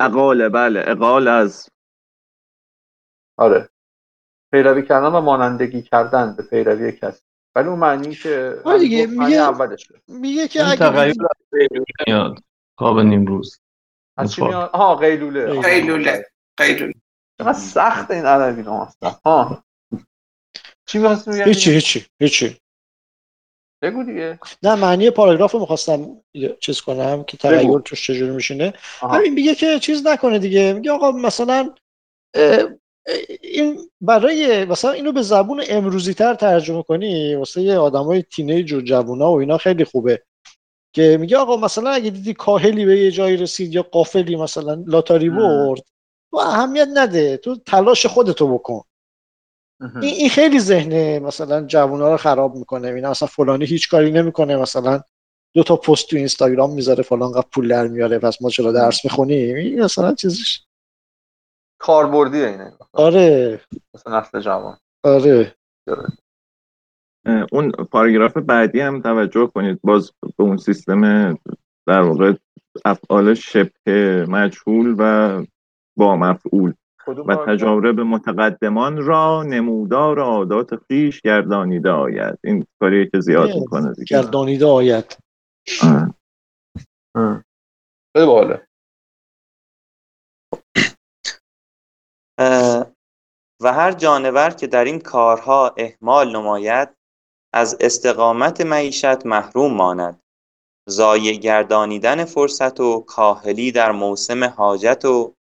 اقاله 0.01 0.49
بله. 0.49 0.85
اقال 0.87 1.29
از 1.29 1.69
آره. 3.37 3.69
پیروی 4.53 4.83
کردن 4.83 5.07
و 5.07 5.21
مانندگی 5.21 5.83
کردن 5.83 6.35
به 6.37 6.43
پیروی 6.43 6.93
کسی. 6.93 7.23
ولی 7.57 7.69
اون 7.69 7.79
معنی 7.79 8.15
که 8.15 8.61
آره 8.65 8.79
دیگه، 8.79 9.07
میگه- 9.07 9.37
اولشه. 9.37 9.95
میگه 10.09 10.49
که 10.49 10.67
اگه 10.71 10.91
قیلوله 10.91 11.85
میاد. 12.07 12.39
خواب 12.79 13.01
نیمروز 13.01 13.61
از 14.17 14.33
چی. 14.33 14.43
میاد؟ 14.43 14.71
ها 14.71 14.95
قیلوله. 14.95 15.61
قیلوله. 15.61 16.27
قیلوله. 16.57 16.95
چقدر 17.39 17.53
سخت 17.53 18.11
این 18.11 18.27
عربی 18.27 18.63
ها 19.25 19.65
چی 20.87 20.99
می‌خواستی 20.99 21.31
بگی 21.31 21.43
هیچی 21.43 21.73
هیچی 21.73 22.07
هیچی 22.21 22.57
بگو 23.83 24.05
دیگه 24.05 24.39
نه 24.63 24.75
معنی 24.75 25.11
پاراگراف 25.11 25.53
رو 25.53 25.61
می‌خواستم 25.61 26.23
چیز 26.61 26.81
کنم 26.81 27.25
که 27.25 27.37
تغییر. 27.37 27.79
توش 27.79 28.07
چجوری 28.07 28.31
میشینه. 28.31 28.73
همین 29.01 29.35
میگه 29.35 29.55
که 29.55 29.79
چیز 29.79 30.07
نکنه 30.07 30.39
دیگه 30.39 30.73
میگه 30.73 30.91
آقا 30.91 31.11
مثلا 31.11 31.75
این 33.43 33.79
برای 34.01 34.65
مثلا 34.65 34.91
اینو 34.91 35.13
به 35.13 35.23
زبون 35.23 35.65
امروزی 35.69 36.15
تر 36.15 36.35
ترجمه 36.35 36.83
کنی 36.83 37.35
واسه 37.35 37.63
یه 37.63 37.79
آدمای 37.79 38.23
تینیج 38.23 38.73
و 38.73 38.81
جوونا 38.81 39.33
و 39.33 39.41
اینا 39.41 39.59
خیلی 39.59 39.85
خوبه 39.85 40.23
که 40.95 41.17
میگه 41.21 41.37
آقا 41.37 41.57
مثلا 41.57 41.91
اگه 41.91 42.11
دیدی 42.11 42.35
کاهلی 42.35 42.85
به 42.85 43.01
یه 43.01 43.11
جایی 43.11 43.37
رسید 43.37 43.75
یا 43.75 43.83
قافلی 43.83 44.37
مثلا 44.37 44.85
لاتاری. 44.87 45.31
برد 45.31 45.83
تو 46.31 46.37
اهمیت 46.37 46.89
نده 46.95 47.37
تو 47.37 47.57
تلاش 47.57 48.07
خودتو 48.07 48.55
بکن. 48.55 48.83
این 49.83 50.15
این 50.15 50.29
خیلی 50.29 50.61
ذهن 50.61 51.19
مثلا 51.19 51.67
جوونا 51.67 52.11
رو 52.11 52.17
خراب 52.17 52.57
می‌کنه. 52.57 52.89
اینا 52.89 53.11
مثلا 53.11 53.29
فلانی 53.29 53.65
هیچ 53.65 53.91
کاری 53.91 54.11
نمی‌کنه. 54.11 54.57
مثلا 54.57 55.01
دو 55.55 55.63
تا 55.63 55.77
پست 55.77 56.11
تو 56.11 56.17
اینستاگرام 56.17 56.75
می‌ذاره 56.75 57.03
فلان 57.03 57.33
قد 57.33 57.47
پول 57.53 57.69
در 57.69 57.89
میاره 57.89 58.19
پس 58.19 58.43
ما 58.43 58.51
چرا 58.51 58.73
درس 58.73 59.05
می‌خونیم؟ 59.05 59.57
این 59.57 59.85
مثلا 59.85 60.15
چیزش 60.15 60.61
کاربردیه 61.79 62.47
اینه 62.47 62.73
آره. 62.93 63.61
مثلا 63.95 64.21
نسل 64.21 64.41
جوان. 64.41 64.79
آره. 65.05 65.55
اون 67.53 67.71
پاراگراف 67.71 68.37
بعدی 68.37 68.81
هم 68.81 69.03
توجه 69.03 69.47
کنید. 69.47 69.81
باز 69.85 70.13
به 70.37 70.45
اون 70.45 70.57
سیستم 70.57 71.33
در 71.87 72.01
واقع 72.01 72.33
افعال 72.85 73.35
شبه 73.35 74.27
مجهول 74.29 74.95
و 74.99 75.45
با 75.97 76.17
مفعول. 76.17 76.75
و؟ 77.07 77.37
تجارب 77.47 78.01
متقدمان 78.01 79.05
را 79.05 79.43
نمودار 79.43 80.21
عادات 80.21 80.77
خیش 80.89 81.21
گردانیده 81.21 81.91
آید. 81.91 82.39
این 82.45 82.67
کاری 82.81 83.11
که 83.11 83.21
زیاد 83.21 83.51
می‌کنه 83.55 83.93
دیگه. 83.93 84.07
گردانیده 84.17 84.67
آید. 84.67 85.19
خیلی 88.17 88.27
باحاله 88.27 88.67
اه، 92.39 92.87
و 93.63 93.73
هر 93.73 93.93
جانور 93.93 94.51
که 94.51 94.67
در 94.67 94.85
این 94.85 94.99
کارها 94.99 95.75
اهمال 95.77 96.37
نماید 96.37 96.89
از 97.55 97.77
استقامت 97.81 98.61
معیشت 98.61 99.27
محروم 99.27 99.75
ماند. 99.75 100.21
ضایع 100.91 101.33
گردانیدن 101.33 102.25
فرصت 102.25 102.81
و 102.81 103.01
کاهلی 103.01 103.73
در 103.73 103.93
موسم 103.93 104.45
حاجت 104.45 105.05
و 105.05 105.35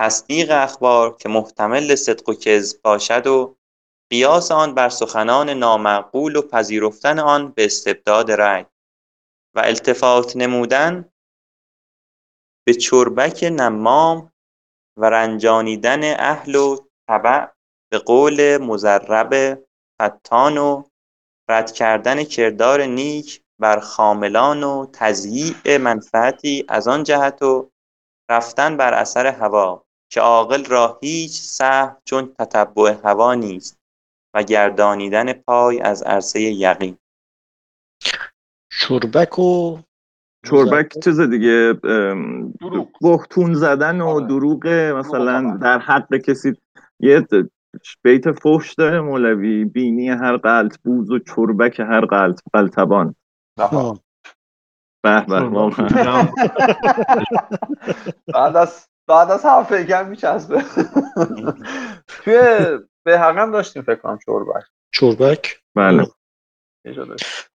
تصدیق 0.00 0.50
اخبار 0.50 1.16
که 1.16 1.28
محتمل 1.28 1.94
صدق 1.94 2.28
و 2.28 2.34
کذب 2.34 2.82
باشد 2.82 3.26
و 3.26 3.56
قیاس 4.10 4.52
آن 4.52 4.74
بر 4.74 4.88
سخنان 4.88 5.50
نامعقول 5.50 6.36
و 6.36 6.42
پذیرفتن 6.42 7.18
آن 7.18 7.48
به 7.48 7.64
استبداد 7.64 8.32
رأی. 8.32 8.64
و 9.54 9.60
التفات 9.60 10.36
نمودن 10.36 11.12
به 12.66 12.74
چربک 12.74 13.44
نمام 13.44 14.32
و 14.98 15.04
رنجانیدن 15.10 16.20
اهل 16.20 16.54
و 16.54 16.76
تبع 17.08 17.46
به 17.90 17.98
قول 17.98 18.58
مضرب 18.58 19.62
فتان 20.02 20.58
و 20.58 20.84
رد 21.48 21.72
کردن 21.72 22.24
کردار 22.24 22.82
نیک 22.82 23.42
بر 23.60 23.80
خاملان 23.80 24.62
و 24.62 24.86
تضییع 24.92 25.76
منفعتی 25.78 26.64
از 26.68 26.88
آن 26.88 27.02
جهت 27.02 27.42
و 27.42 27.70
رفتن 28.30 28.76
بر 28.76 28.94
اثر 28.94 29.26
هوا. 29.26 29.85
که 30.08 30.20
عاقل 30.20 30.64
را 30.64 30.98
هیچ 31.02 31.40
سهو 31.40 31.90
چون 32.04 32.34
تتبع 32.38 32.94
هوا 33.04 33.34
نیست 33.34 33.78
و 34.34 34.42
گردانیدن 34.42 35.32
پای 35.32 35.80
از 35.80 36.02
عرصه 36.02 36.40
یقین 36.40 36.98
چربک 38.80 39.38
و 39.38 39.78
چربک 40.46 40.98
چیز 41.04 41.20
دیگه. 41.20 41.72
بهتون 43.00 43.54
زدن 43.54 44.00
و 44.00 44.06
آره. 44.06 44.26
دروغ 44.26 44.66
مثلا. 44.68 45.58
در 45.62 45.78
حق 45.78 46.16
کسی 46.16 46.52
یه 47.00 47.26
بیت 48.02 48.32
فحش 48.32 48.74
داره 48.74 49.00
مولوی 49.00 49.64
بینی 49.64 50.08
هر 50.08 50.36
قلط 50.36 50.78
بوز 50.84 51.10
و 51.10 51.18
چربک 51.18 51.80
هر 51.80 52.04
قلط 52.04 52.40
قلتبان 52.52 53.14
آه. 53.58 54.00
به 55.02 55.24
به. 55.28 55.40
بعد 58.34 58.56
از 58.56 58.88
بعد 59.06 59.30
از 59.30 59.44
حرف 59.44 59.72
پیکر 59.72 60.02
میچسبه. 60.02 60.64
توی 62.08 62.38
به 63.04 63.18
هم 63.18 63.52
داشتیم 63.52 63.82
فکر 63.82 63.94
کنم 63.94 64.18
چوربک. 64.26 64.64
چربک 64.94 65.60
بله. 65.74 66.06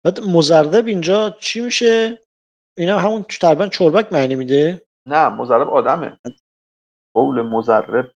بعد 0.05 0.21
مزردب 0.21 0.87
اینجا 0.87 1.37
چی 1.41 1.61
میشه؟ 1.61 2.23
اینا 2.77 2.99
همون 2.99 3.23
تقریبا 3.23 3.69
چربک 3.69 4.13
معنی 4.13 4.35
میده؟ 4.35 4.83
نه 5.07 5.29
مزرب 5.29 5.69
آدمه. 5.69 6.21
قول 7.15 7.43
مزرب. 7.43 8.11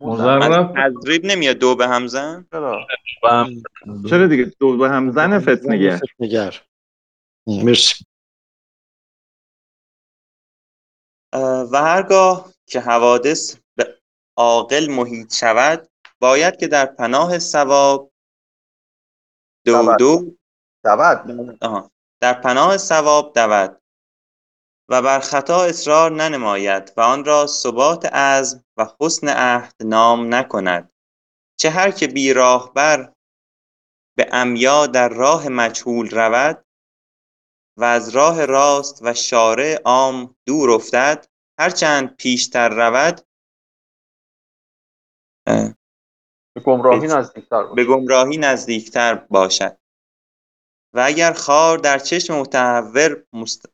مزرب. 0.00 0.74
تضریب 0.76 1.24
نمیاد 1.24 1.56
دو 1.56 1.76
به 1.76 1.88
همزن 1.88 2.46
چرا؟ 2.52 2.86
و 3.22 3.28
هم 3.28 3.62
چرا 4.10 4.26
دیگه 4.26 4.52
دو 4.60 4.76
به 4.76 4.88
همزن 4.88 5.38
فتنگر 5.38 5.96
فتنگر 5.96 6.60
مرسی. 7.46 8.04
و 11.72 11.76
هرگاه 11.76 12.52
که 12.66 12.80
حوادث 12.80 13.56
به 13.76 13.98
عاقل 14.36 14.90
محیط 14.90 15.34
شود 15.34 15.88
باید 16.20 16.56
که 16.56 16.68
در 16.68 16.86
پناه 16.86 17.38
ثواب 17.38 18.12
دو. 19.66 19.82
دو 19.82 19.96
دود. 19.96 20.38
در 22.20 22.34
پناه 22.40 22.76
ثواب 22.76 23.32
دود 23.34 23.80
و 24.88 25.02
بر 25.02 25.20
خطا 25.20 25.64
اصرار 25.64 26.10
ننماید 26.10 26.92
و 26.96 27.00
آن 27.00 27.24
را 27.24 27.46
ثبات 27.46 28.06
عزم 28.06 28.64
و 28.76 28.86
حسن 29.00 29.28
عهد 29.28 29.74
نام 29.80 30.34
نکند 30.34 30.92
چه 31.60 31.70
هر 31.70 31.90
که 31.90 32.06
بی 32.06 32.32
راهبر 32.32 33.12
به 34.16 34.24
عمیا 34.24 34.86
در 34.86 35.08
راه 35.08 35.48
مجهول 35.48 36.10
رود 36.10 36.64
و 37.76 37.84
از 37.84 38.08
راه 38.08 38.44
راست 38.46 39.02
و 39.02 39.14
شارع 39.14 39.82
عام 39.84 40.36
دور 40.46 40.70
افتد 40.70 41.26
هرچند 41.60 42.16
پیشتر 42.16 42.68
رود 42.68 43.20
اه، 45.46 45.74
گمراهی 46.64 47.00
به- 47.00 47.06
نزدیکتر 47.06 47.62
باشه 47.62 47.74
به 47.74 47.84
گمراهی 47.84 48.36
نزدیکتر 48.36 49.14
باشد. 49.14 49.78
و 50.94 51.02
اگر 51.06 51.32
خار 51.32 51.78
در 51.78 51.98
چشم 51.98 52.34
متحور 52.40 53.24
مست... 53.32 53.66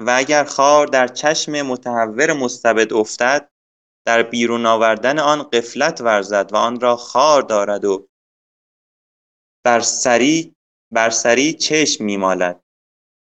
و 0.00 0.10
اگر 0.18 0.44
خار 0.44 0.86
در 0.86 1.08
چشم 1.08 1.52
متحور 1.62 2.32
مستبد 2.32 2.92
افتد 2.92 3.50
در 4.06 4.22
بیرون 4.22 4.66
آوردن 4.66 5.18
آن 5.18 5.42
قفلت 5.42 6.00
ورزد 6.00 6.52
و 6.52 6.56
آن 6.56 6.80
را 6.80 6.96
خار 6.96 7.42
دارد 7.42 7.84
و 7.84 8.08
بر 9.64 9.80
سری 9.80 10.56
بر 10.92 11.10
سری 11.10 11.52
چشم 11.52 12.04
میمالد. 12.04 12.65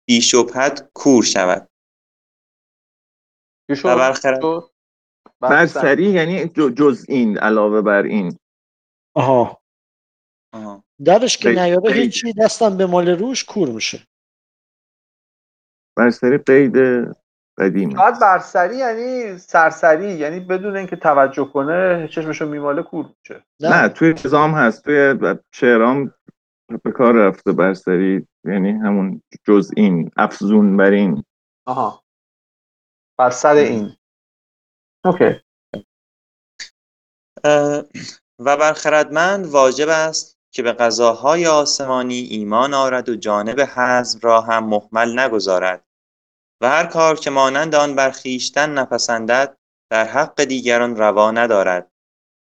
بی 0.07 0.21
شبهت 0.21 0.89
کور 0.93 1.23
شود؟ 1.23 1.69
و 3.69 3.95
برخرد 3.95 4.41
شد؟ 4.41 4.71
بر 5.39 5.65
سری 5.65 6.09
یعنی 6.09 6.47
جز 6.49 7.05
این 7.09 7.37
علاوه 7.37 7.81
بر 7.81 8.03
این. 8.03 8.37
آها. 9.15 9.61
آها. 10.53 10.83
درش 11.05 11.37
که 11.37 11.49
نیاره. 11.49 11.93
هیچی 11.93 12.33
دستم 12.33 12.77
به 12.77 12.85
مال 12.85 13.09
روش 13.09 13.43
کور 13.43 13.69
میشه. 13.69 14.07
بر 15.97 16.09
سری 16.09 16.37
قید 16.37 16.75
قدیم. 17.57 17.95
شاید 17.95 18.19
برسری 18.19 18.77
یعنی 18.77 19.37
سرسری 19.37 20.13
یعنی 20.13 20.39
بدون 20.39 20.77
اینکه 20.77 20.95
توجه 20.95 21.45
کنه 21.45 22.07
چشمشو 22.11 22.45
میماله 22.45 22.83
کور 22.83 23.05
میشه. 23.19 23.43
نه. 23.59 23.89
توی 23.89 24.13
نظام 24.13 24.51
هست 24.51 24.83
توی 24.83 25.15
شعرام 25.53 26.13
به 26.83 26.91
کار 26.91 27.13
رفته 27.13 27.51
بر 27.51 27.73
سری 27.73 28.27
یعنی 28.45 28.71
همون 28.71 29.21
جز 29.47 29.71
این 29.77 30.11
افزون 30.17 30.77
بر 30.77 30.91
این. 30.91 31.23
آها. 31.65 32.03
بر 33.17 33.29
سر 33.29 33.55
این. 33.55 33.95
اوکی. 35.05 35.41
و 38.39 38.57
بر 38.57 38.73
خردمند 38.73 39.45
واجب 39.45 39.89
است 39.89 40.37
که 40.51 40.63
به 40.63 40.73
قضاهای 40.73 41.47
آسمانی 41.47 42.19
ایمان 42.19 42.73
آرد 42.73 43.09
و 43.09 43.15
جانب 43.15 43.59
حزم 43.59 44.19
را 44.21 44.41
هم 44.41 44.65
مهمل 44.65 45.19
نگذارد. 45.19 45.87
و 46.61 46.69
هر 46.69 46.85
کار 46.85 47.15
که 47.15 47.29
مانند 47.29 47.75
آن 47.75 47.95
بر 47.95 48.11
خویشتن 48.11 48.69
نپسندد 48.69 49.57
در 49.89 50.05
حق 50.05 50.43
دیگران 50.43 50.95
روا 50.95 51.31
ندارد 51.31 51.91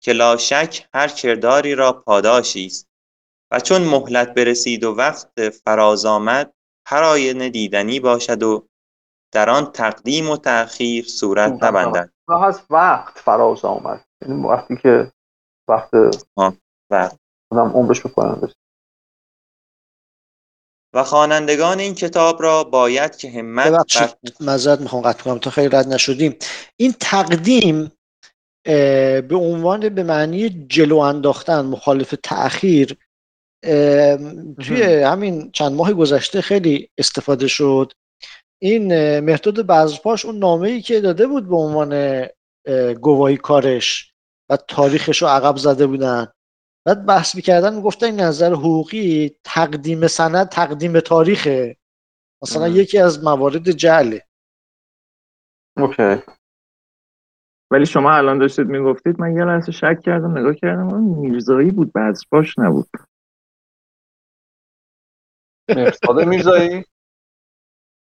که 0.01 0.13
لا 0.13 0.37
شک 0.37 0.89
هر 0.95 1.09
کرداری 1.09 1.75
را 1.75 1.93
پاداشی 1.93 2.67
است. 2.67 2.92
و 3.53 3.61
چون 3.61 3.83
مهلت 3.83 4.35
برسید 4.35 4.85
و 4.85 4.95
وقت 4.95 5.49
فراز 5.51 6.05
آمد 6.05 6.53
هر 6.87 7.03
آینه 7.03 7.49
دیدنی 7.51 8.01
باشد 8.01 8.43
و 8.43 8.69
در 9.35 9.51
آن 9.51 9.73
تقدیم 9.73 10.31
و 10.31 10.37
تأخیر 10.37 11.05
صورت 11.05 11.65
نبندد. 11.65 12.11
و 12.29 12.35
هست 12.35 12.67
وقت 12.71 13.19
فراز 13.19 13.65
آمد. 13.65 14.05
یعنی 14.23 14.43
وقتی 14.43 14.77
که 14.77 15.13
وقت 15.69 15.91
وقت. 16.91 17.19
آدم 17.51 17.73
عمرش 17.75 18.03
رسید 18.07 18.55
و 20.95 21.05
خوانندگان 21.05 21.79
این 21.79 21.95
کتاب 21.95 22.43
را 22.43 22.65
باید 22.65 23.17
که 23.17 23.31
همت 23.31 23.97
معذرت 24.41 24.81
می‌خوام 24.81 25.03
قطع 25.03 25.25
کنم 25.25 25.39
تا 25.39 25.51
خیلی 25.51 25.69
رد 25.69 25.89
نشدیم. 25.89 26.37
این 26.77 26.95
تقدیم 27.01 27.93
به 29.29 29.37
عنوان 29.37 29.89
به 29.89 30.03
معنی 30.03 30.49
جلو 30.49 30.99
انداختن 30.99 31.61
مخالف 31.65 32.15
تأخیر 32.23 32.99
توی 34.61 34.83
همین 34.83 35.51
چند 35.53 35.73
ماه 35.73 35.93
گذشته 35.93 36.41
خیلی 36.41 36.89
استفاده 36.99 37.49
شد. 37.49 37.93
این 38.63 38.87
مهداد 39.21 39.67
بزرپاش 39.67 40.25
اون 40.25 40.39
نامه 40.39 40.69
ای 40.69 40.83
که 40.83 41.01
داده 41.01 41.27
بود 41.27 41.49
به 41.49 41.57
عنوان 41.57 41.93
اه، 42.67 42.95
گواهی 42.95 43.37
کارش 43.37 44.13
و 44.51 44.57
تاریخش 44.57 45.23
رو 45.23 45.29
عقب 45.29 45.57
زده 45.57 45.87
بودن. 45.87 46.27
بعد 46.87 47.07
بحث 47.07 47.35
می‌کردن 47.35 47.75
می‌گفتن 47.75 48.07
این 48.07 48.21
نظر 48.21 48.53
حقوقی 48.53 49.37
تقدیم 49.45 50.07
سند 50.07 50.49
تقدیم 50.49 51.01
تاریخه. 51.01 51.77
مثلا 52.43 52.65
ام. 52.65 52.77
یکی 52.77 52.99
از 52.99 53.25
موارد 53.25 53.71
جعله. 53.71 54.23
اوکی. 55.77 56.23
ولی 57.71 57.87
شما 57.87 58.13
الان 58.13 58.39
داشتید 58.39 58.67
می‌گفتید 58.67 59.21
من 59.21 59.37
یه 59.37 59.45
لحظه 59.45 59.73
شک 59.73 60.01
کردم 60.05 60.39
نگاه 60.39 60.55
کردم 60.55 60.89
آه، 60.95 61.01
میرزایی 61.01 61.71
بود 61.71 61.93
بعض 61.93 62.23
نبود. 62.59 62.89
مرساد 65.69 66.21
میرزایی. 66.21 66.85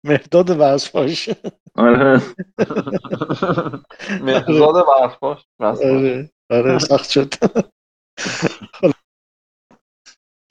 مهداد 0.05 0.49
وزپاش 0.59 1.29
آره. 1.75 2.21
مرزاد 4.27 4.85
برفاش 4.87 5.45
آره. 5.59 6.31
آره 6.49 6.79
سخت 6.79 7.09
شد. 7.09 7.33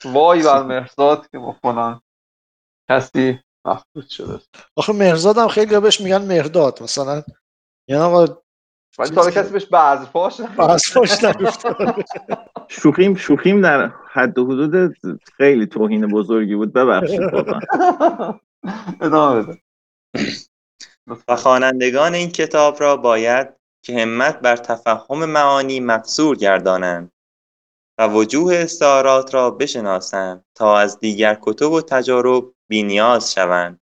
وای 0.05 0.43
بر 0.43 0.63
مرزاد 0.63 1.29
که 1.29 1.39
با 1.39 1.51
فلان 1.51 2.01
کسی 2.89 3.39
مخلوط 3.65 4.07
شده. 4.09 4.39
آخه 4.75 4.93
مهرزاد 4.93 5.37
هم 5.37 5.47
خیلی 5.47 5.79
بهش 5.79 6.01
میگن 6.01 6.21
مهرداد 6.27 6.83
مثلا. 6.83 7.23
یعنی 7.89 8.03
آقا 8.03 8.40
ولی 8.99 9.09
تا 9.09 9.21
حالا 9.21 9.31
کسی 9.31 9.53
بهش 9.53 9.67
وزپاش 9.71 10.39
نگفته 11.23 11.75
شوخیم 12.67 13.15
شوخیم 13.15 13.61
در 13.61 13.91
حد 14.11 14.39
و 14.39 14.45
حدود 14.45 14.95
خیلی 15.37 15.65
توهین 15.65 16.07
بزرگی 16.07 16.55
بود. 16.55 16.73
ببخشید 16.73 17.21
ادامه 19.01 19.41
بده. 19.41 19.61
و 21.27 21.35
خوانندگان 21.35 22.13
این 22.13 22.29
کتاب 22.29 22.81
را 22.81 22.97
باید 22.97 23.47
که 23.83 24.01
همت 24.01 24.39
بر 24.39 24.55
تفهم 24.55 25.25
معانی 25.25 25.79
مقصور 25.79 26.35
گردانند 26.35 27.11
و 27.97 28.07
وجوه 28.07 28.55
استعارات 28.55 29.33
را 29.33 29.51
بشناسند 29.51 30.45
تا 30.55 30.77
از 30.77 30.99
دیگر 30.99 31.37
کتب 31.41 31.71
و 31.71 31.81
تجارب 31.81 32.53
بینیاز 32.67 33.33
شوند. 33.33 33.79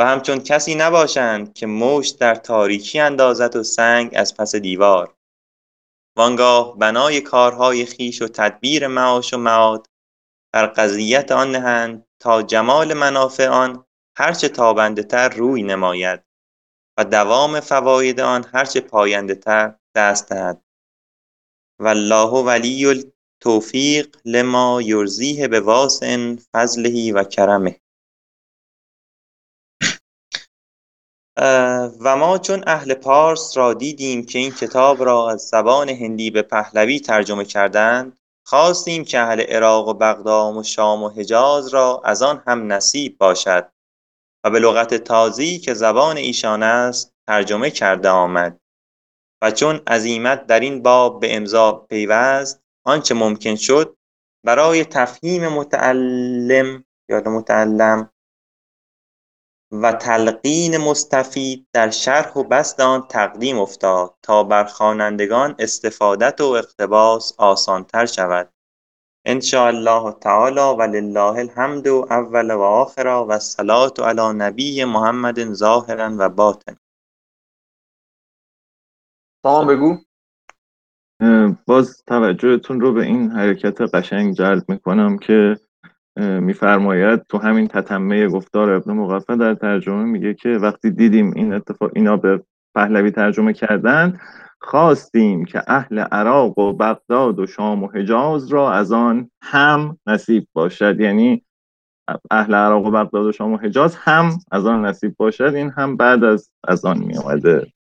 و 0.00 0.02
همچون 0.02 0.38
کسی 0.38 0.74
نباشند 0.74 1.54
که 1.54 1.66
مشت 1.66 2.18
در 2.18 2.34
تاریکی 2.34 3.00
اندازد 3.00 3.56
و 3.56 3.62
سنگ 3.62 4.12
از 4.16 4.36
پس 4.36 4.54
دیوار. 4.54 5.14
وانگاه 6.16 6.78
بنای 6.78 7.20
کارهای 7.20 7.86
خیش 7.86 8.22
و 8.22 8.28
تدبیر 8.28 8.86
معاش 8.86 9.34
و 9.34 9.36
معاد 9.36 9.86
بر 10.52 10.66
قضیت 10.66 11.32
آن 11.32 11.50
نهند 11.50 12.06
تا 12.20 12.42
جمال 12.42 12.94
منافع 12.94 13.48
آن 13.48 13.84
هرچه 14.16 14.48
تابنده 14.48 15.02
تر 15.02 15.28
روی 15.28 15.62
نماید 15.62 16.20
و 16.98 17.04
دوام 17.04 17.60
فواید 17.60 18.20
آن 18.20 18.44
هرچه 18.52 18.80
پاینده 18.80 19.34
تر 19.34 19.74
دست 19.94 20.28
دهد. 20.28 20.62
والله 21.80 22.44
ولی 22.44 22.86
التوفیق 22.86 24.16
لما 24.24 24.82
یرزیه 24.82 25.48
به 25.48 25.60
واسع 25.60 26.36
فضله 26.52 27.12
و 27.12 27.24
کرمه. 27.24 27.80
و 32.00 32.16
ما 32.16 32.38
چون 32.38 32.64
اهل 32.66 32.94
پارس 32.94 33.56
را 33.56 33.74
دیدیم 33.74 34.26
که 34.26 34.38
این 34.38 34.50
کتاب 34.50 35.04
را 35.04 35.30
از 35.30 35.40
زبان 35.40 35.88
هندی 35.88 36.30
به 36.30 36.42
پهلوی 36.42 37.00
ترجمه 37.00 37.44
کردند 37.44 38.18
خواستیم 38.46 39.04
که 39.04 39.20
اهل 39.20 39.40
عراق 39.40 39.88
و 39.88 39.94
بغداد 39.94 40.56
و 40.56 40.62
شام 40.62 41.02
و 41.02 41.08
حجاز 41.08 41.68
را 41.68 42.02
از 42.04 42.22
آن 42.22 42.42
هم 42.46 42.72
نصیب 42.72 43.18
باشد 43.18 43.72
و 44.44 44.50
به 44.50 44.58
لغت 44.58 44.94
تازی 44.94 45.58
که 45.58 45.74
زبان 45.74 46.16
ایشان 46.16 46.62
است 46.62 47.14
ترجمه 47.26 47.70
کرده 47.70 48.08
آمد. 48.08 48.60
و 49.42 49.50
چون 49.50 49.80
عزیمت 49.86 50.46
در 50.46 50.60
این 50.60 50.82
باب 50.82 51.20
به 51.20 51.36
امضا 51.36 51.72
پیوست 51.72 52.62
آنچه 52.86 53.14
ممکن 53.14 53.54
شد 53.54 53.96
برای 54.46 54.84
تفهیم 54.84 55.48
متعلم 55.48 56.84
یا 57.08 57.20
متعلم 57.20 58.10
و 59.72 59.92
تلقین 59.92 60.76
مستفید 60.76 61.66
در 61.72 61.90
شرح 61.90 62.32
و 62.32 62.44
بسط 62.44 62.80
آن 62.80 63.06
تقدیم 63.08 63.58
افتاد 63.58 64.14
تا 64.22 64.44
بر 64.44 64.64
خوانندگان 64.64 65.54
استفادت 65.58 66.40
و 66.40 66.44
اقتباس 66.44 67.34
آسانتر 67.38 68.06
شود. 68.06 68.52
ان 69.26 69.40
شاء 69.40 69.66
الله 69.66 70.12
تعالی 70.12 70.60
ولله 70.60 71.38
الحمد 71.38 71.88
اول 71.88 72.50
و 72.50 72.60
آخر 72.60 73.06
و 73.06 73.30
الصلاة 73.30 73.92
علی 73.98 74.38
نبی 74.38 74.84
محمد 74.84 75.52
ظاهرا 75.52 76.16
و 76.18 76.28
باطن 76.28 76.76
سامان 79.42 79.66
بگو. 79.66 79.98
باز 81.66 82.02
توجهتون 82.06 82.80
رو 82.80 82.92
به 82.92 83.02
این 83.02 83.30
حرکت 83.30 83.80
قشنگ 83.80 84.34
جلب 84.34 84.64
می‌کنم 84.68 85.18
که 85.18 85.56
میفرماید 86.16 87.26
تو 87.28 87.38
همین 87.38 87.68
تتمه 87.68 88.28
گفتار 88.28 88.70
ابن 88.70 88.92
مقفع 88.92 89.36
در 89.36 89.54
ترجمه 89.54 90.04
میگه 90.04 90.34
که 90.34 90.48
وقتی 90.48 90.90
دیدیم 90.90 91.32
این 91.36 91.52
اتفاق 91.52 91.90
اینا 91.94 92.16
به 92.16 92.42
پهلوی 92.74 93.10
ترجمه 93.10 93.52
کردن 93.52 94.20
خواستیم 94.60 95.44
که 95.44 95.62
اهل 95.66 95.98
عراق 95.98 96.58
و 96.58 96.72
بغداد 96.72 97.38
و 97.38 97.46
شام 97.46 97.84
و 97.84 97.88
حجاز 97.88 98.48
را 98.48 98.72
از 98.72 98.92
آن 98.92 99.30
هم 99.42 99.98
نصیب 100.06 100.48
باشد. 100.52 101.00
یعنی 101.00 101.44
اهل 102.30 102.54
عراق 102.54 102.86
و 102.86 102.90
بغداد 102.90 103.26
و 103.26 103.32
شام 103.32 103.52
و 103.52 103.56
حجاز 103.56 103.96
هم 103.96 104.38
از 104.52 104.66
آن 104.66 104.86
نصیب 104.86 105.14
باشد 105.16 105.54
این 105.54 105.70
هم 105.70 105.96
بعد 105.96 106.24
از 106.24 106.50
از 106.64 106.84
آن 106.84 106.98
می 106.98 107.18
آمده 107.18 107.72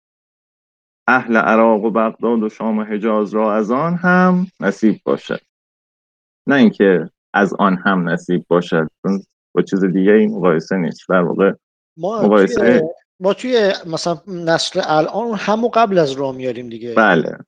اهل 1.08 1.36
عراق 1.36 1.84
و 1.84 1.90
بغداد 1.90 2.42
و 2.42 2.48
شام 2.48 2.78
و 2.78 2.84
حجاز 2.84 3.34
را 3.34 3.54
از 3.54 3.70
آن 3.70 3.94
هم 3.94 4.46
نصیب 4.60 5.00
باشد. 5.04 5.40
نه 6.46 6.54
اینکه 6.54 7.10
از 7.34 7.54
آن 7.58 7.76
هم 7.76 8.08
نصیب 8.08 8.44
باشد. 8.48 8.88
چون 9.02 9.22
با 9.54 9.62
چیز 9.62 9.84
دیگه 9.84 10.12
این 10.12 10.34
مقایسه 10.34 10.76
نیست. 10.76 11.00
در 11.08 11.22
واقع 11.22 11.52
ما 11.96 12.22
مقایسه- 12.22 12.80
توی 12.80 12.88
ما 13.20 13.34
توی 13.34 13.72
مثلا 13.86 14.18
نسل 14.26 14.80
الان 14.84 15.34
همو 15.34 15.68
قبل 15.68 15.98
از 15.98 16.12
راه 16.12 16.36
میاریم 16.36 16.68
دیگه. 16.68 16.94
بله. 16.94 17.38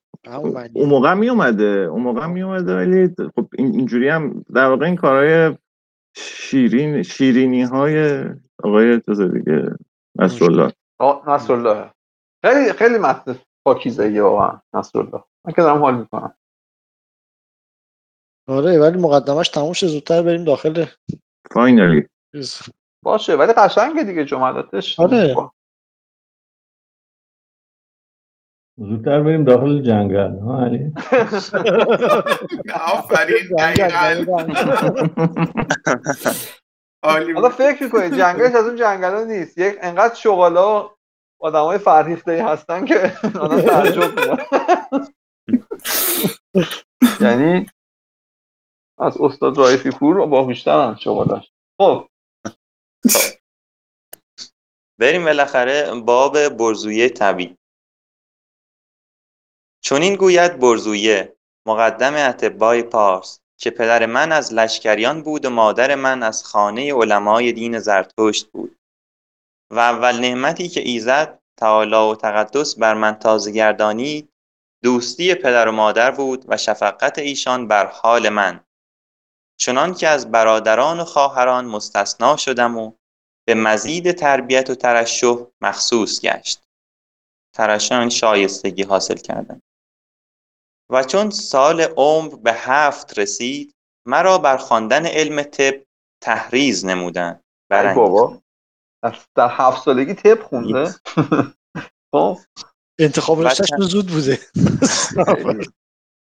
اون 0.73 0.89
موقع 0.89 1.13
می 1.13 1.29
اومده. 1.29 1.63
اون 1.63 2.01
موقع 2.01 2.27
می 2.27 2.41
اومده 2.41 2.75
ولی 2.75 3.15
خب 3.35 3.47
این 3.57 3.75
اینجوری 3.75 4.09
هم 4.09 4.45
در 4.55 4.65
واقع 4.65 4.85
این 4.85 4.95
کارهای 4.95 5.57
شیرین 6.15 7.03
شیرینی 7.03 7.63
های 7.63 8.25
آقای 8.63 9.01
چیز 9.01 9.21
دیگه 9.21 9.75
نصرالله. 10.19 10.73
آه، 10.99 11.23
نصرالله. 11.29 11.91
خیلی 12.45 12.73
خیلی 12.73 12.97
متن 12.97 13.35
پاکیزه 13.65 14.03
ای 14.03 14.19
واقعا 14.19 14.61
نصرالله. 14.73 15.23
من 15.47 15.53
که 15.53 15.61
دارم 15.61 15.81
حال 15.81 15.97
می‌کنم. 15.97 16.33
آره 18.47 18.79
ولی 18.79 18.97
مقدمش 18.97 19.49
تموم 19.49 19.73
شه 19.73 19.87
زودتر 19.87 20.21
بریم 20.21 20.43
داخل 20.43 20.85
فاینالی. 21.53 22.07
باشه 23.03 23.35
ولی 23.35 23.53
قشنگه 23.53 24.03
دیگه 24.03 24.25
جملاتش 24.25 24.99
آره. 24.99 25.35
زودتر 28.77 29.21
بریم 29.21 29.43
داخل 29.43 29.81
جنگل 29.81 30.39
ها 30.39 30.65
علی 30.65 30.77
آفرین 32.93 33.57
جنگل،. 33.57 33.89
جنگل. 33.89 34.53
عالی 37.03 37.31
حالا. 37.31 37.49
فکر 37.49 37.83
می‌کنید 37.83 38.17
جنگلش 38.17 38.55
از 38.55 38.65
اون 38.65 38.75
جنگلا 38.75 39.23
نیست 39.23 39.57
یک 39.57 39.77
انقدر 39.81 40.15
شغالا 40.15 40.89
آدم 41.41 41.63
های 41.63 41.77
فرهیخته 41.77 42.31
ای 42.31 42.39
هستن 42.39 42.85
که 42.85 43.13
آدم 43.41 43.61
تعجب 43.61 44.19
یعنی 47.21 47.65
از 49.01 49.17
استاد 49.21 49.57
رایفی 49.57 49.91
پور 49.91 50.25
باهوشترن 50.25 50.95
شغالاش 50.95 51.51
خب. 51.77 52.07
بریم 54.99 55.25
بالاخره 55.25 56.01
باب 56.01 56.49
برزویه 56.49 57.09
طبیعی. 57.09 57.57
چنین 59.83 60.15
گوید 60.15 60.59
برزویه 60.59 61.35
مقدم 61.65 62.15
اتباع 62.15 62.81
پارس 62.81 63.39
که 63.57 63.69
پدر 63.69 64.05
من 64.05 64.31
از 64.31 64.53
لشکریان 64.53 65.21
بود 65.21 65.45
و 65.45 65.49
مادر 65.49 65.95
من 65.95 66.23
از 66.23 66.43
خانه 66.43 66.93
علمای 66.93 67.51
دین 67.51 67.79
زرتشت 67.79 68.51
بود. 68.51 68.79
و 69.71 69.79
اول 69.79 70.19
نعمتی 70.19 70.69
که 70.69 70.81
ایزد 70.81 71.39
تعالی 71.57 71.95
و 71.95 72.15
تقدس 72.15 72.79
بر 72.79 72.93
من 72.93 73.15
تازه 73.15 73.51
گردانید 73.51 74.33
دوستی 74.83 75.35
پدر 75.35 75.67
و 75.67 75.71
مادر 75.71 76.11
بود 76.11 76.45
و 76.47 76.57
شفقت 76.57 77.19
ایشان 77.19 77.67
بر 77.67 77.85
حال 77.85 78.29
من. 78.29 78.65
چنان 79.61 79.93
که 79.93 80.07
از 80.07 80.31
برادران 80.31 80.99
و 80.99 81.05
خواهران 81.05 81.65
مستثنا 81.65 82.37
شدم 82.37 82.77
و 82.77 82.91
به 83.47 83.53
مزید 83.53 84.11
تربیت 84.11 84.69
و 84.69 84.75
ترشح 84.75 85.35
مخصوص 85.61 86.21
گشت. 86.21 86.63
ترشح 87.55 87.95
یعنی 87.95 88.11
شایستگی 88.11 88.83
حاصل 88.83 89.15
کردن. 89.15 89.61
و 90.91 91.03
چون 91.03 91.29
سال 91.29 91.81
عمر 91.81 92.35
به 92.35 92.53
هفت 92.53 93.19
رسید 93.19 93.75
مرا 94.07 94.37
بر 94.37 94.57
خواندن 94.57 95.05
علم 95.05 95.43
طب 95.43 95.73
تحریز 96.23 96.85
برانگیختند. 96.85 97.95
بابا 97.95 98.41
در- 99.35 99.49
هفت 99.49 99.83
سالگی 99.83 100.13
تپ 100.13 100.43
خونده؟ 100.43 100.95
خب. 102.13 102.37
انتخاب 102.99 103.41
رشتهشون 103.41 103.79
زود 103.79 104.07
بوده. 104.07 104.39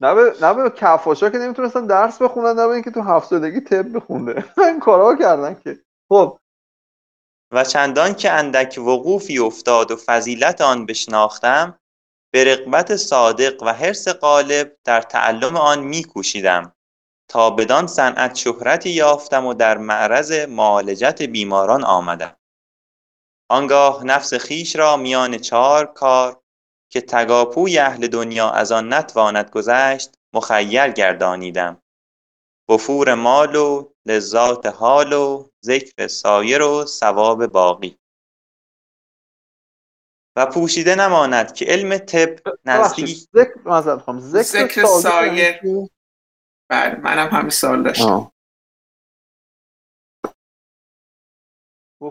نه 0.00 0.54
به 0.54 0.70
کفاشا 0.76 1.30
که 1.30 1.38
نمی‌تونستن 1.38 1.86
درس 1.86 2.22
بخونن 2.22 2.60
نه 2.60 2.66
به 2.66 2.72
اینکه 2.72 2.90
تو 2.90 3.02
هفت 3.02 3.28
سالگی 3.28 3.60
تپ 3.60 3.92
بخونده. 3.92 4.44
این 4.58 4.80
کارا 4.80 5.16
کردن 5.16 5.60
که. 5.64 5.78
خب. 6.08 6.38
و 7.52 7.64
چندان 7.64 8.14
که 8.14 8.30
اندک 8.30 8.78
وقوفی 8.78 9.38
افتاد 9.38 9.90
و 9.90 9.96
فضیلت 9.96 10.60
آن 10.60 10.86
بشناختم 10.86 11.78
به 12.32 12.44
رغبت 12.44 12.96
صادق 12.96 13.62
و 13.62 13.72
حرص 13.72 14.08
غالب 14.08 14.76
در 14.84 15.02
تعلم 15.02 15.56
آن 15.56 15.78
میکوشیدم. 15.78 16.72
تا 17.30 17.50
بدان 17.50 17.86
صنعت 17.86 18.34
شهرتی 18.34 18.90
یافتم 18.90 19.46
و 19.46 19.54
در 19.54 19.78
معرض 19.78 20.32
معالجت 20.32 21.22
بیماران 21.22 21.84
آمدم. 21.84 22.36
آنگاه 23.50 24.04
نفس 24.04 24.34
خیش 24.34 24.76
را 24.76 24.96
میان 24.96 25.38
چهار 25.38 25.86
کار 25.86 26.40
که 26.90 27.00
تگاپوی 27.00 27.78
اهل 27.78 28.06
دنیا 28.06 28.50
از 28.50 28.72
آن 28.72 28.92
نتواند 28.92 29.50
گذشت 29.50 30.14
مخیر 30.34 30.88
گردانیدم. 30.88 31.82
وفور 32.70 33.14
مال 33.14 33.56
و 33.56 33.92
لذات 34.06 34.66
حال 34.66 35.12
و 35.12 35.48
ذکر 35.64 36.06
سایر 36.06 36.62
و 36.62 36.84
ثواب 36.84 37.46
باقی. 37.46 37.98
و 40.36 40.46
پوشیده 40.46 40.94
نماند 40.94 41.54
که 41.54 41.64
علم 41.64 41.98
طب 41.98 42.28
نزدیک 42.64 43.06
ذکر 43.06 43.80
ذکر, 44.20 44.42
ذکر 44.42 44.84
سایر؟ 44.84 45.60
بله 46.70 46.94
منم 46.94 47.28
همین 47.28 47.50
سوال 47.50 47.82
داشتم. 47.82 48.32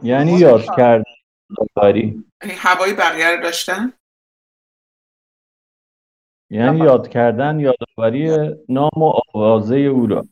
یعنی 0.03 0.39
یاد 0.39 0.65
کرد 0.77 1.05
داری؟ 1.75 2.23
یعنی 2.43 2.55
هوای 2.55 2.93
بقیه 2.93 3.35
رو 3.35 3.43
داشتن؟ 3.43 3.93
یعنی 6.49 6.77
یاد 6.79 7.09
کردن 7.09 7.59
یادآوری 7.59 8.55
نام 8.69 8.89
و 8.97 9.13
آوازه 9.33 9.75
او 9.75 10.07
را. 10.07 10.25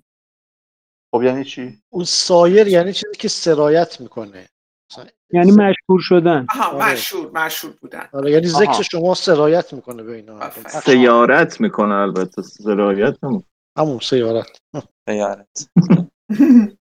خب 1.15 1.23
یعنی 1.23 1.43
چی؟ 1.43 1.79
اون 1.89 2.03
سایر 2.05 2.67
یعنی 2.67 2.93
چیزی 2.93 3.15
که 3.19 3.27
سرایت 3.27 4.01
می‌کنه. 4.01 4.49
مثلا- 4.91 5.05
یعنی 5.33 5.51
مشهور 5.51 5.99
شدن. 6.01 6.45
آها 6.49 6.71
آره. 6.71 6.93
مشهور 6.93 7.31
مشهور 7.31 7.73
بودن. 7.81 8.09
آره 8.13 8.31
یعنی 8.31 8.47
ذکر 8.47 8.69
آها. 8.69 8.81
شما 8.83 9.13
سرایت 9.13 9.73
می‌کنه 9.73 10.03
به 10.03 10.15
اینا. 10.15 10.49
سیارت 10.67 11.61
می‌کنه 11.61 11.93
البته 11.95 12.41
سرایت 12.41 13.23
هم 13.23 13.43
همون 13.77 13.99
سیارت. 13.99 14.61
بیارت 15.07 15.69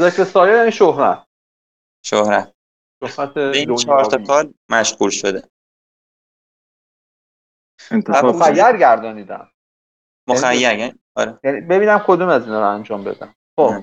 ذکر 0.00 0.24
سایر 0.24 0.56
یعنی 0.56 0.72
شهرت. 0.72 1.26
شهرت. 2.04 2.54
به 3.34 3.52
این 3.54 3.76
چهار 3.76 4.04
تا 4.04 4.18
کار 4.18 4.54
مشغول 4.70 5.10
شده. 5.10 5.42
انتخاب 7.90 8.36
مخیر 8.36 8.76
گردانیدم. 8.76 9.50
مخیر 10.28 10.52
یعنی؟ 10.52 10.94
آره. 11.14 11.40
یعنی 11.44 11.60
ببینم 11.60 12.04
کدوم 12.06 12.28
از 12.28 12.44
اینا 12.44 12.60
رو 12.60 12.66
انجام 12.74 13.04
بدم. 13.04 13.34
خب. 13.56 13.74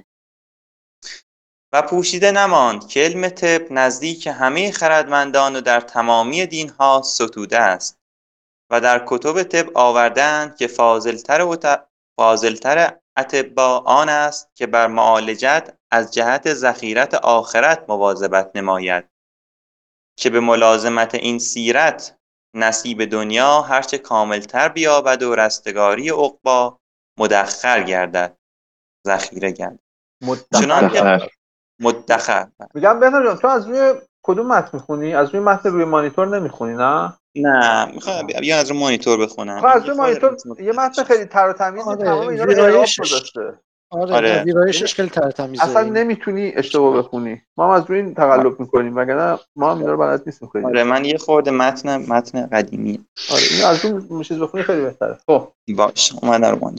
و 1.73 1.81
پوشیده 1.81 2.31
نماند 2.31 2.87
که 2.87 2.99
علم 2.99 3.29
طب 3.29 3.71
نزدیک 3.71 4.27
همه 4.27 4.71
خردمندان 4.71 5.55
و 5.55 5.61
در 5.61 5.81
تمامی 5.81 6.45
دینها 6.45 7.01
ستوده 7.01 7.59
است 7.59 7.99
و 8.71 8.81
در 8.81 9.03
کتب 9.07 9.43
طب 9.43 9.77
آوردند 9.77 10.55
که 10.55 10.67
فاضلتر 10.67 11.41
و 11.41 11.55
ت- 11.55 11.87
فاضلتر 12.19 12.99
اطبا 13.17 13.77
آن 13.79 14.09
است 14.09 14.55
که 14.55 14.67
بر 14.67 14.87
معالجت 14.87 15.77
از 15.91 16.13
جهت 16.13 16.53
ذخیرت 16.53 17.13
آخرت 17.13 17.85
مواظبت 17.89 18.51
نماید 18.55 19.09
که 20.17 20.29
به 20.29 20.39
ملازمت 20.39 21.15
این 21.15 21.39
سیرت 21.39 22.16
نصیب 22.53 23.05
دنیا 23.05 23.61
هرچه 23.61 23.97
کاملتر 23.97 24.69
بیابد 24.69 25.23
و 25.23 25.35
رستگاری 25.35 26.09
عقبا 26.09 26.77
مدخر 27.19 27.83
گردد. 27.83 28.37
ذخیره 29.07 29.51
گردد 29.51 29.79
مدخر. 30.21 31.29
مدخر. 31.81 32.47
میگم 32.73 32.99
بهتر 32.99 33.23
جان 33.25 33.37
تو 33.37 33.47
از 33.47 33.67
روی 33.67 33.93
کدوم 34.23 34.47
متن 34.47 34.69
می‌خونی؟ 34.73 35.15
از 35.15 35.29
روی 35.29 35.39
متن 35.39 35.69
روی 35.69 35.85
مانیتور 35.85 36.39
نمی‌خونی 36.39 36.73
نه؟ 36.73 37.13
نه 37.35 37.85
می‌خوام 37.85 38.27
یا 38.43 38.57
از 38.57 38.71
رو 38.71 38.77
مانیتور 38.77 39.25
بخونم. 39.25 39.57
آخه 39.57 39.67
از 39.67 39.81
روی 39.81 39.91
یه 39.91 39.97
مانیتور 40.01 40.37
یه 40.59 40.71
متن 40.71 41.03
خیلی 41.03 41.25
تر 41.25 41.49
و 41.49 41.53
تمیزی 41.53 41.89
آره، 41.89 42.03
تمام 42.03 42.27
اینا 42.27 42.43
رو. 42.43 42.81
گذاشته. 42.81 43.59
آره, 43.89 44.13
آره. 44.15 44.35
نه، 44.35 44.43
ویرایشش 44.43 44.95
خیلی 44.95 45.09
ترتمیزه 45.09 45.63
اصلا 45.63 45.83
نمی‌تونی 45.83 46.51
اشتباه 46.55 46.97
بخونی. 46.97 47.41
ما 47.57 47.65
هم 47.65 47.69
از 47.69 47.83
روی 47.89 47.99
این 47.99 48.13
تقلب 48.13 48.59
می‌کنیم 48.59 48.95
وگرنه 48.95 49.39
ما 49.55 49.71
هم 49.71 49.77
اینا 49.77 49.91
رو 49.91 49.97
بلد 49.97 50.23
نیستیم 50.25 50.49
خیلی. 50.49 50.65
آره. 50.65 50.83
من 50.83 51.05
یه 51.05 51.17
خورده 51.17 51.51
متن 51.51 51.97
متن 51.97 52.47
قدیمی. 52.47 53.05
آره 53.31 53.43
این 53.51 53.65
از 53.65 53.85
اون 53.85 54.23
چیز 54.23 54.39
بخونی 54.39 54.63
خیلی 54.63 54.81
بهتره. 54.81 55.17
خب. 55.27 55.53
باش 55.75 56.13
اومدم 56.21 56.59
رو 56.59 56.71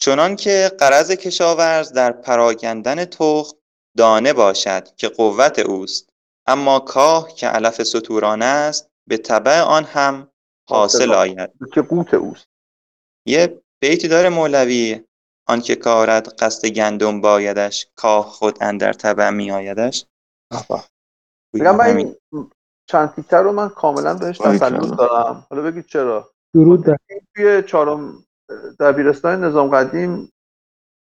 چنان 0.00 0.36
که 0.36 0.72
قرض 0.78 1.10
کشاورز 1.10 1.92
در 1.92 2.12
پراگندن 2.12 3.04
تخم 3.04 3.56
دانه 3.96 4.32
باشد 4.32 4.88
که 4.96 5.08
قوت 5.08 5.58
اوست 5.58 6.08
اما 6.46 6.80
کاه 6.80 7.34
که 7.34 7.46
علف 7.46 7.82
ستورانه 7.82 8.44
است 8.44 8.90
به 9.08 9.16
طبع 9.16 9.60
آن 9.60 9.84
هم 9.84 10.28
حاصل 10.68 11.12
آید. 11.12 11.50
که 11.74 11.82
قوت 11.82 12.14
اوست. 12.14 12.46
یه 13.26 13.60
بیتی 13.82 14.08
داره 14.08 14.28
مولوی. 14.28 15.00
آنکه 15.48 15.76
کارد 15.76 16.28
قصد 16.28 16.68
گندم 16.68 17.20
بایدش 17.20 17.86
کاه 17.96 18.24
خود 18.24 18.58
اندر 18.60 18.92
تبع 18.92 19.30
می 19.30 19.50
آیدش 19.50 20.06
میگم 21.54 21.76
من 21.76 21.90
همین. 21.90 22.16
این 22.32 22.50
چند 22.86 23.14
تیکر 23.14 23.42
رو 23.42 23.52
من 23.52 23.68
کاملا 23.68 24.14
بهش. 24.14 24.38
تسلط 24.38 24.96
دارم. 24.96 25.46
حالا 25.50 25.62
بگید 25.62 25.86
چرا. 25.86 26.30
درود 26.54 26.84
بر 26.84 26.96
توی 27.36 27.62
چهارم 27.62 28.24
دبیرستان 28.80 29.44
نظام 29.44 29.68
قدیم 29.68 30.32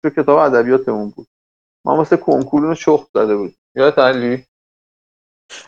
تو 0.05 0.11
کتاب 0.11 0.38
ادبیاتمون 0.38 1.11
بود. 1.11 1.26
ما 1.85 1.96
واسه 1.96 2.16
کنکور 2.16 2.62
رو 2.62 2.74
شخ 2.74 3.07
زده 3.14 3.37
بود. 3.37 3.55
یادت 3.74 3.98
علی؟ 3.98 4.46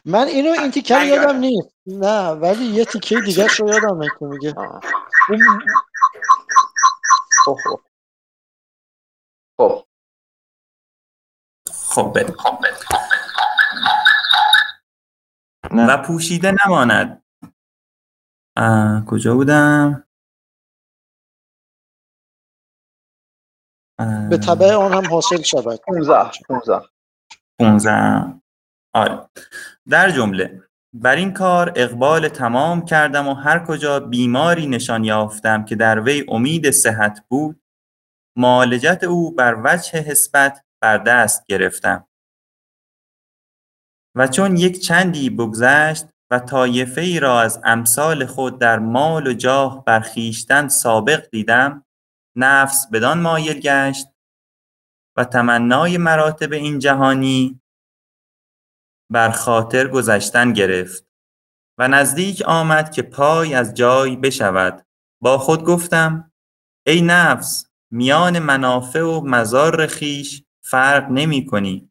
من 0.04 0.26
اینو 0.26 0.50
این 0.50 0.70
تیکه 0.70 0.96
رو 0.96 1.04
یادم. 1.04 1.36
نیست. 1.36 1.68
نه 1.86 2.28
ولی 2.30 2.64
یه 2.64 2.84
تیکه 2.84 3.20
دیگه 3.20 3.46
رو 3.58 3.68
یادم 3.68 4.10
میگه. 4.20 4.54
اون 5.28 5.62
خب. 9.56 9.86
خب. 11.70 12.18
نه. 15.72 15.86
و 15.86 16.02
پوشیده 16.02 16.54
نماند. 16.66 17.24
کجا 19.06 19.34
بودم؟ 19.34 20.04
به 24.30 24.38
تبع 24.38 24.74
آن 24.74 24.92
هم 24.92 25.10
حاصل 25.10 25.42
شود. 25.42 25.80
15 25.86 26.30
15 26.48 26.88
15 27.58 28.40
آره 28.94 29.28
در 29.88 30.10
جمله 30.10 30.62
بر 30.92 31.16
این 31.16 31.32
کار 31.32 31.72
اقبال 31.76 32.28
تمام 32.28 32.84
کردم 32.84 33.28
و 33.28 33.34
هر 33.34 33.66
کجا 33.66 34.00
بیماری 34.00 34.66
نشان 34.66 35.04
یافتم 35.04 35.64
که 35.64 35.76
در 35.76 36.00
وی 36.00 36.24
امید 36.28 36.70
صحت 36.70 37.20
بود 37.28 37.63
معالجت 38.36 39.04
او 39.04 39.34
بر 39.34 39.60
وجه 39.64 39.98
حسبت 39.98 40.64
بر 40.82 40.98
دست 40.98 41.46
گرفتم. 41.46 42.08
و 44.16 44.26
چون 44.28 44.56
یک 44.56 44.80
چندی 44.80 45.30
بگذشت 45.30 46.06
و 46.30 46.38
طایفه 46.38 47.00
ای 47.00 47.20
را 47.20 47.40
از 47.40 47.60
امثال 47.64 48.26
خود 48.26 48.60
در 48.60 48.78
مال 48.78 49.26
و 49.26 49.32
جاه 49.32 49.84
بر 49.84 50.00
خویشتن 50.00 50.68
سابق 50.68 51.30
دیدم 51.30 51.84
نفس 52.36 52.86
بدان 52.92 53.20
مایل 53.20 53.60
گشت 53.60 54.06
و 55.16 55.24
تمنای 55.24 55.98
مراتب 55.98 56.52
این 56.52 56.78
جهانی 56.78 57.60
بر 59.12 59.30
خاطر 59.30 59.88
گذشتن 59.88 60.52
گرفت 60.52 61.06
و 61.78 61.88
نزدیک 61.88 62.42
آمد 62.46 62.90
که 62.90 63.02
پای 63.02 63.54
از 63.54 63.74
جای 63.74 64.16
بشود. 64.16 64.86
با 65.22 65.38
خود 65.38 65.64
گفتم 65.64 66.32
ای 66.86 67.02
نفس 67.02 67.66
میان 67.94 68.38
منافع 68.38 69.02
و 69.02 69.20
مضار 69.20 69.86
خویش 69.86 70.44
فرق 70.64 71.10
نمی 71.10 71.46
کنی 71.46 71.90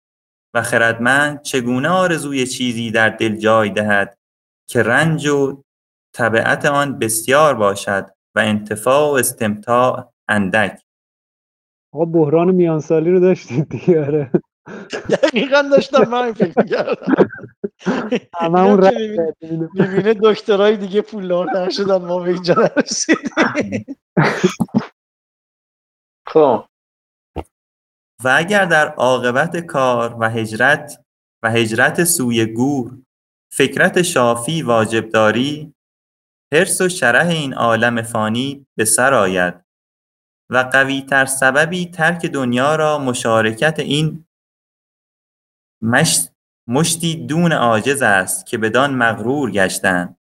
و 0.53 0.61
خردمند 0.61 1.41
چگونه 1.41 1.89
آرزوی 1.89 2.47
چیزی 2.47 2.91
در 2.91 3.09
دل 3.09 3.35
جای 3.35 3.69
دهد 3.69 4.17
که 4.69 4.83
رنج 4.83 5.27
و 5.27 5.63
تبعت 6.15 6.65
آن 6.65 6.99
بسیار 6.99 7.55
باشد 7.55 8.05
و 8.35 8.39
انتفاع 8.39 9.11
و 9.11 9.13
استمتاع 9.13 10.13
اندک. 10.27 10.81
آقا 11.93 12.05
بحران 12.05 12.51
میانسالی 12.51 13.11
رو 13.11 13.19
داشتید 13.19 13.69
دیگه 13.69 14.05
آره. 14.05 14.31
دقیقا 15.09 15.61
داشتم 15.61 16.09
من 16.09 16.33
فکر 16.33 16.95
اینو. 19.41 19.67
می‌بینه 19.73 20.13
دکترای 20.23 20.77
دیگه 20.77 21.01
پولدارتر 21.01 21.69
شدن 21.69 21.97
ما 21.97 22.19
به 22.19 22.29
اینجا 22.29 22.53
نرسیدیم. 22.53 23.85
خب. 26.27 26.65
و 28.23 28.35
اگر 28.37 28.65
در 28.65 28.87
عاقبت 28.87 29.57
کار 29.57 30.15
و 30.19 30.29
هجرت 30.29 31.05
و 31.43 31.51
هجرت 31.51 32.03
سوی 32.03 32.45
گور 32.45 33.01
فکرت 33.51 34.01
شافی 34.01 34.61
واجب 34.61 35.09
داری 35.09 35.73
حرص 36.53 36.81
و 36.81 36.89
شرح 36.89 37.27
این 37.27 37.53
عالم 37.53 38.01
فانی 38.01 38.67
به 38.77 38.85
سر 38.85 39.13
آید 39.13 39.53
و 40.49 40.57
قویتر 40.57 41.25
سببی 41.25 41.85
ترک 41.85 42.25
دنیا 42.25 42.75
را 42.75 42.99
مشارکت 42.99 43.79
این 43.79 44.25
مش... 45.81 46.27
مشتی 46.67 47.27
دون 47.27 47.51
عاجز 47.51 48.01
است 48.01 48.45
که 48.45 48.57
بدان 48.57 48.95
مغرور 48.95 49.51
گشتند. 49.51 50.17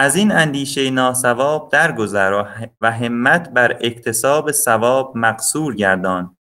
از 0.00 0.16
این 0.16 0.32
اندیشه 0.32 0.90
ناسواب 0.90 1.72
درگذر 1.72 2.44
و 2.80 2.92
همت 2.92 3.50
بر 3.50 3.72
اکتساب 3.72 4.52
ثواب 4.52 5.16
مقصور 5.16 5.74
گردان 5.74 6.36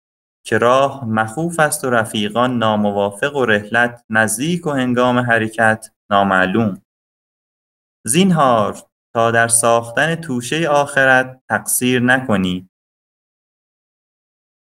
که 0.47 0.59
راه 0.59 1.05
مخوف 1.05 1.61
است 1.61 1.85
و 1.85 1.90
رفیقان 1.90 2.59
ناموافق 2.59 3.37
و 3.37 3.45
رحلت 3.45 4.05
نزدیک 4.11 4.67
و 4.67 4.71
هنگام 4.71 5.19
حرکت 5.19 5.90
نامعلوم. 6.11 6.83
زینهار 8.07 8.83
تا 9.14 9.31
در 9.31 9.49
ساختن 9.49 10.14
توشه 10.14 10.69
آخرت 10.69 11.43
تقصیر 11.49 12.03
نکنی. 12.03 12.69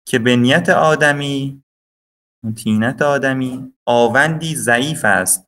که 0.07 0.19
به 0.19 0.35
نیت 0.35 0.69
آدمی 0.69 1.63
تینت 2.55 3.01
آدمی 3.01 3.73
آوندی 3.85 4.55
ضعیف 4.55 5.05
است. 5.05 5.47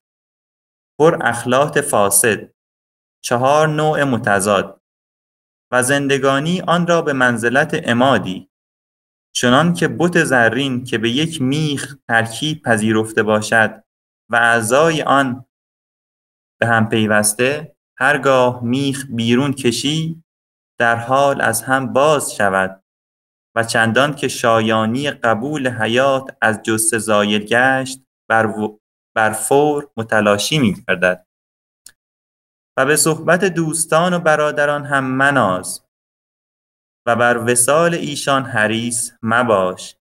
پر 0.99 1.17
اخلاط 1.21 1.77
فاسد. 1.77 2.58
چهار 3.21 3.67
نوع 3.67 4.03
متضاد 4.03 4.81
و 5.71 5.83
زندگانی 5.83 6.61
آن 6.61 6.87
را 6.87 7.01
به 7.01 7.13
منزلت 7.13 7.73
عمادی. 7.73 8.49
چنان 9.35 9.73
که 9.73 9.87
بت 9.87 10.23
زرین 10.23 10.83
که 10.83 10.97
به 10.97 11.09
یک 11.09 11.41
میخ 11.41 11.95
ترکیب 12.07 12.61
پذیرفته 12.63 13.23
باشد 13.23 13.83
و 14.29 14.35
اعضای 14.35 15.01
آن 15.01 15.45
به 16.59 16.67
هم 16.67 16.89
پیوسته 16.89 17.75
هرگاه 17.97 18.63
میخ 18.63 19.05
بیرون 19.09 19.53
کشی 19.53 20.23
در 20.79 20.95
حال 20.95 21.41
از 21.41 21.61
هم 21.63 21.93
باز 21.93 22.35
شود 22.35 22.83
و 23.55 23.63
چندان 23.63 24.15
که 24.15 24.27
شایانی 24.27 25.11
قبول 25.11 25.69
حیات 25.69 26.37
از 26.41 26.61
جثه 26.63 26.97
زایل 26.97 27.45
گشت 27.45 27.99
بر, 28.29 28.47
و- 28.47 28.79
بر 29.15 29.31
فور 29.33 29.87
متلاشی 29.97 30.59
می 30.59 30.75
گردد 30.87 31.27
و 32.79 32.85
به 32.85 32.95
صحبت 32.95 33.45
دوستان 33.45 34.13
و 34.13 34.19
برادران 34.19 34.85
هم 34.85 35.03
مناز 35.03 35.85
و 37.07 37.15
بر 37.15 37.37
وصال 37.37 37.93
ایشان 37.93 38.45
حریص 38.45 39.11
مباش 39.23 39.97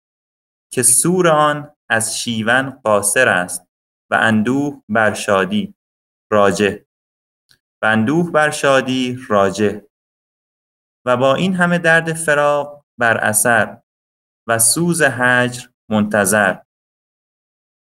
که 0.72 0.82
سور 0.82 1.28
آن 1.28 1.76
از 1.90 2.18
شیون 2.18 2.70
قاصر 2.70 3.28
است 3.28 3.66
و 4.10 4.14
اندوه 4.14 4.82
بر 4.88 5.14
شادی 5.14 5.74
راجع 6.32 6.82
و 7.82 7.86
اندوه 7.86 8.30
بر 8.32 8.50
شادی 8.50 9.18
راجع 9.28 9.80
و 11.06 11.16
با 11.16 11.34
این 11.34 11.54
همه 11.54 11.78
درد 11.78 12.12
فراق 12.12 12.84
بر 12.98 13.16
اثر 13.16 13.82
و 14.48 14.58
سوز 14.58 15.02
هجر 15.02 15.68
منتظر. 15.90 16.58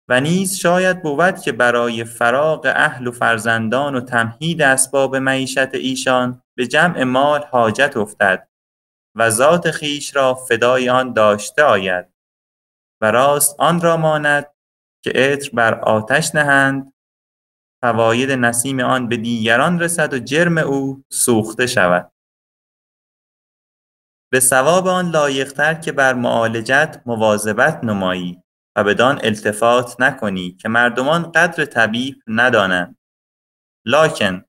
و 0.09 0.21
نیز 0.21 0.57
شاید 0.57 1.03
بود 1.03 1.41
که 1.41 1.53
برای 1.53 2.05
فراق 2.05 2.67
اهل 2.67 3.07
و 3.07 3.13
فرزندان 3.13 3.95
و 3.95 4.01
تمهید 4.01 4.63
اسباب 4.63 5.17
معیشت 5.17 5.75
ایشان 5.75 6.43
به 6.57 6.67
جمع 6.67 7.05
مال 7.05 7.45
حاجت 7.45 7.97
افتد 7.97 8.49
و 9.15 9.31
ذات 9.31 9.71
خویش 9.71 10.17
را 10.17 10.35
فدای 10.35 10.89
آن 10.89 11.13
داشته 11.13 11.63
آید 11.63 12.07
و 13.01 13.11
راست 13.11 13.57
آن 13.59 13.81
را 13.81 13.97
ماند 13.97 14.47
که 15.05 15.11
عطر 15.11 15.51
بر 15.51 15.75
آتش 15.75 16.35
نهند 16.35 16.93
فواید 17.83 18.31
نسیم 18.31 18.81
آن 18.81 19.09
به 19.09 19.17
دیگران 19.17 19.81
رسد 19.81 20.15
و 20.15 20.19
جرم 20.19 20.59
او 20.59 21.05
سوخته 21.09 21.67
شود. 21.67 22.13
به 24.33 24.41
ثواب 24.41 24.87
آن 24.87 25.11
لایقتر 25.11 25.75
که 25.75 25.93
بر 25.93 26.15
معالجت 26.15 27.03
مواظبت 27.07 27.85
نمایی. 27.85 28.43
و 28.79 28.85
بدان 28.85 29.21
التفات 29.23 30.01
نکنی 30.01 30.51
که 30.51 30.69
مردمان 30.69 31.33
قدر 31.33 31.65
طبیب 31.65 32.23
ندانند. 32.27 32.99
لاکن 33.85 34.45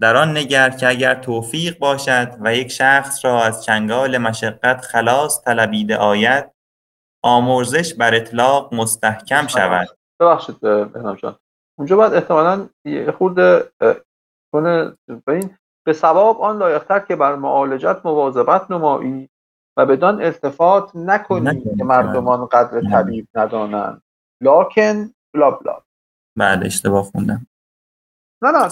در 0.00 0.16
آن 0.16 0.36
نگر 0.36 0.70
که 0.70 0.88
اگر 0.88 1.14
توفیق 1.14 1.78
باشد 1.78 2.36
و 2.40 2.54
یک 2.54 2.68
شخص 2.68 3.24
را 3.24 3.42
از 3.42 3.64
چنگال 3.64 4.18
مشقت 4.18 4.80
خلاص 4.80 5.44
طلبیده 5.44 5.96
آید 5.96 6.50
آمرزش 7.24 7.94
بر 7.94 8.14
اطلاق 8.14 8.74
مستحکم 8.74 9.46
شود. 9.46 9.88
ببخشید 10.20 10.56
جان. 11.22 11.38
اونجا 11.78 11.96
باید 11.96 12.14
احتمالا 12.14 12.68
یه 12.84 13.12
خورده 13.12 13.72
اه، 13.80 13.96
کنه 14.52 14.96
به 15.24 15.32
این 15.32 15.58
به 15.86 15.92
ثواب 15.92 16.40
آن 16.40 16.58
لایقتر 16.58 16.98
که 16.98 17.16
بر 17.16 17.34
معالجت 17.34 18.00
مواظبت 18.04 18.70
نمایی. 18.70 19.30
و 19.76 19.86
بدان 19.86 20.22
التفات 20.22 20.90
نکنی 20.96 21.40
نکنی 21.40 21.76
که 21.76 21.84
مردمان 21.84 22.46
قدر 22.46 22.80
نه. 22.80 22.90
طبیب 22.90 23.28
ندانند 23.34 24.02
لاکن 24.42 25.10
بلا 25.34 25.50
بلا. 25.50 25.82
بعد 26.38 26.64
اشتباه 26.64 27.02
خوندم. 27.02 27.46
نه 28.42 28.50
نه 28.50 28.68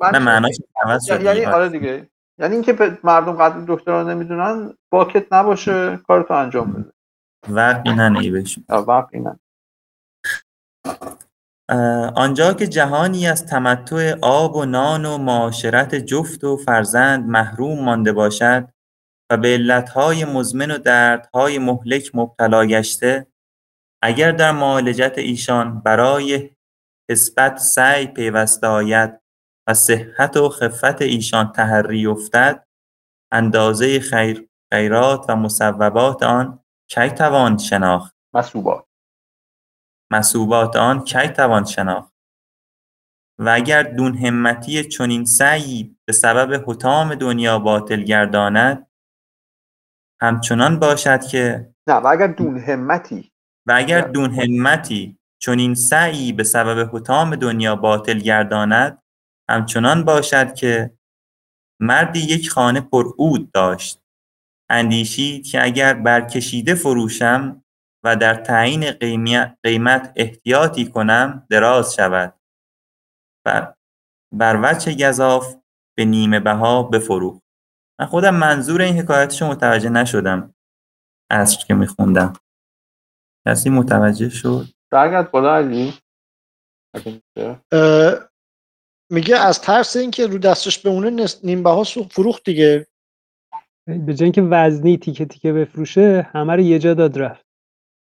من- 0.00 0.10
نه 0.12 0.18
معناش 0.18 0.56
عوض 0.84 1.04
شد. 1.06 1.22
یعنی. 1.22 1.44
آره 1.44 1.68
دیگه. 1.68 2.08
یعنی 2.38 2.54
اینکه 2.54 2.98
مردم 3.04 3.32
قدر 3.32 3.64
دکتر 3.68 4.02
رو 4.02 4.08
نمی‌دونن 4.08 4.74
باکت 4.92 5.32
نباشه 5.32 5.96
کارتو 5.96 6.34
انجام 6.34 6.72
بده. 6.72 6.92
وقتی 7.48 8.30
بهشون 8.30 8.64
یا 8.70 8.84
وقت 8.88 9.08
آنجا 12.16 12.52
که 12.52 12.66
جهانی 12.66 13.26
از 13.26 13.46
تمتع 13.46 14.14
آب 14.22 14.56
و 14.56 14.64
نان 14.64 15.04
و 15.04 15.18
معاشرت 15.18 15.94
جفت 15.94 16.44
و 16.44 16.56
فرزند 16.56 17.28
محروم 17.28 17.84
مانده 17.84 18.12
باشد 18.12 18.68
و 19.32 19.36
به 19.36 19.48
علتهای 19.48 20.24
مزمن 20.24 20.70
و 20.70 20.78
دردهای 20.78 21.58
مهلک 21.58 22.10
مبتلا 22.14 22.66
گشته 22.66 23.26
اگر 24.02 24.32
در 24.32 24.52
معالجت 24.52 25.18
ایشان 25.18 25.80
برای 25.80 26.50
حسبت 27.10 27.58
سعی 27.58 28.06
پیوسته 28.06 28.66
آید 28.66 29.20
و 29.66 29.74
صحت 29.74 30.36
و 30.36 30.48
خفت 30.48 31.02
ایشان 31.02 31.52
تحری 31.52 32.06
افتد 32.06 32.66
اندازه 33.32 34.00
خیر 34.00 34.48
خیرات 34.72 35.24
و 35.28 35.36
مصوبات 35.36 36.22
آن 36.22 36.64
کی 36.88 37.10
توان 37.10 37.58
شناخت؟ 37.58 38.14
مسوبات 38.34 38.84
مسوبات 40.10 40.76
آن 40.76 41.04
کی 41.04 41.28
توان 41.28 41.64
شناخت؟ 41.64 42.12
و 43.38 43.48
اگر 43.48 43.82
دون 43.82 44.18
همتی 44.18 44.84
چنین 44.84 45.24
سعی 45.24 45.96
به 46.04 46.12
سبب 46.12 46.70
حطام 46.70 47.14
دنیا 47.14 47.58
باطل 47.58 48.02
گرداند 48.02 48.91
همچنان 50.22 50.78
باشد 50.78 51.20
که 51.24 51.72
نه 51.88 51.94
و 51.94 52.06
اگر 52.06 52.26
دون 52.26 52.58
همتی 52.58 53.32
و 53.68 53.72
اگر 53.76 54.00
دون 54.00 54.34
همتی 54.34 55.18
چنین 55.38 55.74
سعی 55.74 56.32
به 56.32 56.44
سبب 56.44 56.96
حطام 56.96 57.36
دنیا 57.36 57.76
باطل 57.76 58.18
گرداند 58.18 59.02
همچنان 59.50 60.04
باشد 60.04 60.54
که 60.54 60.98
مردی 61.80 62.20
یک 62.20 62.50
خانه 62.50 62.80
پر 62.80 63.12
عود 63.18 63.52
داشت. 63.52 64.02
اندیشید 64.70 65.46
که 65.46 65.64
اگر 65.64 65.94
برکشیده 65.94 66.74
فروشم 66.74 67.64
و 68.04 68.16
در 68.16 68.34
تعیین 68.34 68.90
قیمت 69.62 70.12
احتیاطی 70.16 70.90
کنم 70.90 71.46
دراز 71.50 71.94
شود 71.94 72.34
بر, 73.46 73.74
بر 74.32 74.60
وجه 74.62 75.08
گذاف 75.08 75.56
به 75.96 76.04
نیمه 76.04 76.40
بها 76.40 76.82
بفروخت. 76.82 77.41
من 78.02 78.08
خودم 78.08 78.34
منظور 78.34 78.82
این 78.82 78.98
حکایتشو 78.98 79.46
متوجه 79.46 79.88
نشدم. 79.88 80.54
از 81.30 81.58
که 81.58 81.74
میخوندم. 81.74 82.32
کسی 83.48 83.70
متوجه 83.70 84.28
شد؟ 84.28 84.66
برگرد 84.92 85.30
بالا 85.30 85.56
علی 85.56 85.94
میگه 89.10 89.36
از 89.36 89.60
ترس 89.60 89.96
اینکه 89.96 90.26
رو 90.26 90.38
دستش 90.38 90.78
بمونه 90.78 91.10
نس- 91.10 91.44
نیم 91.44 91.62
بها 91.62 91.84
سوخت 91.84 92.12
فروخت 92.12 92.44
دیگه. 92.44 92.86
به 93.86 94.14
جای 94.14 94.24
اینکه 94.24 94.42
وزنی 94.42 94.98
تیکه 94.98 95.24
تیکه 95.24 95.52
بفروشه 95.52 96.30
همه 96.32 96.52
رو 96.52 96.60
یه 96.60 96.78
جا 96.78 96.94
داد 96.94 97.18
رفت. 97.18 97.46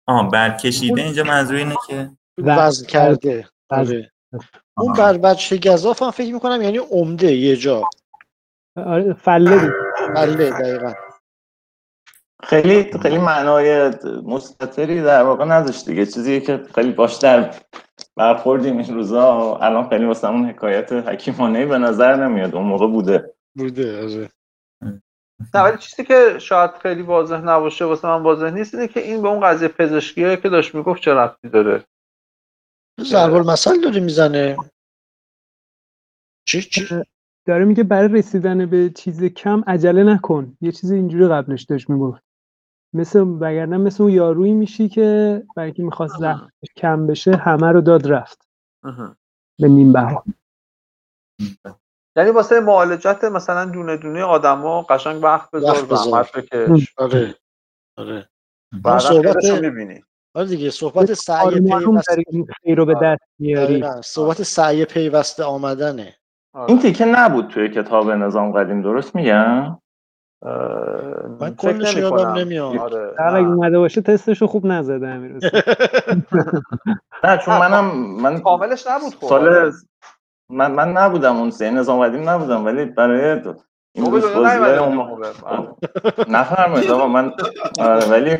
آه 0.08 0.30
برکشیده. 0.30 1.02
اینجا 1.02 1.24
منظور 1.24 1.56
اینه 1.56 1.76
که 1.88 2.10
وزن 2.38 2.86
کرده. 2.86 3.48
آره. 3.70 4.12
اون 4.76 4.92
بر 4.92 5.18
بچه 5.18 5.58
گذاف 5.58 6.02
هم 6.02 6.10
فکر 6.10 6.34
می‌کنم 6.34 6.62
یعنی 6.62 6.78
عمده 6.78 7.36
یه 7.36 7.56
جا. 7.56 7.82
آره 8.76 9.12
فله 9.12 9.58
بود. 9.58 9.72
بله 10.16 10.50
دقیقا. 10.50 10.92
خیلی 12.42 12.98
خیلی 13.02 13.18
معنای 13.18 13.92
مستطری 14.24 15.02
در 15.02 15.22
واقع 15.22 15.44
نداشت 15.44 15.86
دیگه. 15.86 16.06
چیزیه 16.06 16.40
که 16.40 16.64
خیلی 16.74 16.92
باش 16.92 17.16
در 17.16 17.54
برخوردیم 18.16 18.78
این 18.78 18.94
روزا. 18.94 19.56
الان 19.56 19.88
خیلی 19.88 20.04
واسه 20.04 20.28
اون 20.28 20.48
حکایت 20.48 20.92
حکیمانه 20.92 21.66
به 21.66 21.78
نظر 21.78 22.16
نمیاد. 22.16 22.54
اون 22.54 22.66
موقع 22.66 22.86
بوده. 22.86 23.34
بوده 23.56 24.02
آره. 24.02 24.30
نه 25.54 25.62
ولی 25.62 25.78
چیزی 25.78 26.04
که 26.04 26.38
شاید 26.38 26.70
خیلی 26.70 27.02
واضح 27.02 27.40
نباشه 27.40 27.84
واسه 27.84 28.08
من 28.08 28.22
واضح 28.22 28.50
نیست 28.50 28.74
اینه 28.74 28.88
که 28.88 29.00
این 29.00 29.22
به 29.22 29.28
اون 29.28 29.40
قضیه 29.40 29.68
پزشکیه 29.68 30.36
که 30.36 30.48
داشت 30.48 30.74
می‌گفت 30.74 31.02
چه 31.02 31.14
ربطی 31.14 31.48
داره؟ 31.48 31.84
ضرب 33.00 33.34
المثل 33.34 33.80
داره 33.80 34.00
می‌زنه. 34.00 34.56
چی 36.48 36.62
چی؟ 36.62 37.02
داره 37.46 37.64
میگه 37.64 37.82
برای 37.82 38.08
رسیدن 38.08 38.66
به 38.66 38.90
چیز 38.90 39.24
کم 39.24 39.64
عجله 39.66 40.04
نکن. 40.04 40.56
یه 40.60 40.72
چیز 40.72 40.92
اینجوری 40.92 41.28
قبلش 41.28 41.62
داشت 41.62 41.90
می‌گفت. 41.90 42.22
مثل 42.94 43.20
وگرنه 43.20 43.76
مثل 43.76 44.02
اون 44.02 44.12
یارویی 44.12 44.52
میشی 44.52 44.88
که 44.88 45.42
برای 45.56 45.66
اینکه 45.66 45.82
می‌خواست 45.82 46.18
زحمتش 46.18 46.68
کم 46.76 47.06
بشه 47.06 47.36
همه 47.36 47.72
رو 47.72 47.80
داد 47.80 48.12
رفت. 48.12 48.48
به 49.60 49.68
نیم 49.68 49.92
بها 49.92 50.24
یعنی 52.16 52.30
واسه 52.30 52.60
معالجت 52.60 53.24
مثلا 53.24 53.64
دونه 53.64 53.96
دونه 53.96 54.22
آدما 54.22 54.82
قشنگ 54.82 55.22
وقت 55.24 55.50
بذار 55.50 55.70
وقت 55.70 55.84
بذار. 55.84 55.96
زحمت 55.96 56.32
بکش. 56.32 56.94
آره. 56.98 57.34
آره. 57.96 58.28
بعدا 58.84 58.98
صحبت 58.98 59.44
می‌بینی. 59.44 60.02
آره 60.34 60.46
دیگه 60.46 60.70
صحبت 60.70 61.14
سعی 61.14 61.60
پیوسته 61.60 62.22
رو 62.76 62.86
به 62.86 62.94
دست 63.02 63.22
میاری. 63.38 63.80
دقیقاً. 63.80 64.02
صحبت 64.02 64.42
سعی 64.42 64.84
پیوسته 64.84 65.44
آمدنه. 65.44 66.16
این 66.54 66.78
تیکه 66.78 67.04
نبود 67.04 67.48
توی 67.48 67.68
کتاب 67.68 68.10
نظام 68.10 68.52
قدیم 68.52 68.82
درست 68.82 69.14
میگم؟ 69.14 69.78
من 71.40 71.54
کلش 71.58 71.96
یادم 71.96 72.32
نمیاد. 72.32 72.76
آره. 72.76 73.14
اگه 73.18 73.46
اومده 73.46 73.78
باشه 73.78 74.00
تستش 74.00 74.40
رو 74.40 74.46
خوب 74.46 74.66
نزده 74.66 75.08
امیر. 75.08 75.32
نه 77.24 77.38
چون 77.38 77.58
منم 77.58 77.84
من 77.96 78.40
کاملش 78.40 78.86
نبود 78.86 79.14
خب. 79.14 79.26
سال 79.26 79.72
من 80.50 80.70
من 80.72 80.92
نبودم 80.92 81.36
اون 81.36 81.50
سه 81.50 81.70
نظام 81.70 82.00
قدیم 82.00 82.28
نبودم 82.28 82.64
ولی 82.64 82.84
برای 82.84 83.40
این 83.94 84.04
بودی 84.04 84.26
موقع. 84.26 85.32
نفرمایید 86.28 86.90
آقا 86.90 87.06
من 87.06 87.32
آره 87.80 88.06
ولی 88.06 88.38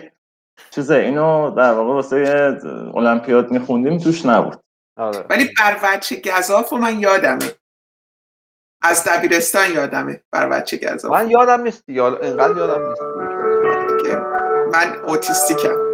چیزه 0.71 0.95
اینو 0.95 1.51
در 1.51 1.73
واقع 1.73 1.93
واسه 1.93 2.59
المپیاد 2.95 3.51
میخوندیم 3.51 3.99
توش 3.99 4.27
نبود. 4.27 4.61
آره. 4.97 5.27
ولی 5.31 5.49
بر 5.59 5.77
وجه 5.83 6.23
گذاف 6.39 6.69
رو 6.69 6.79
من 6.79 7.01
یادمه. 7.01 7.62
از 8.83 9.05
دبیرستان 9.05 9.71
یادمه 9.71 10.21
بر 10.33 10.49
وجه 10.51 10.79
گذاف 10.79 11.13
من 11.13 11.31
یادم 11.31 11.61
نیست 11.63 11.85
یا 11.89 12.19
اینقدر 12.19 12.57
یادم 12.57 12.89
نیست. 12.89 13.03
که 14.03 14.17
من 14.73 14.97
اوتیستیکم. 15.07 15.75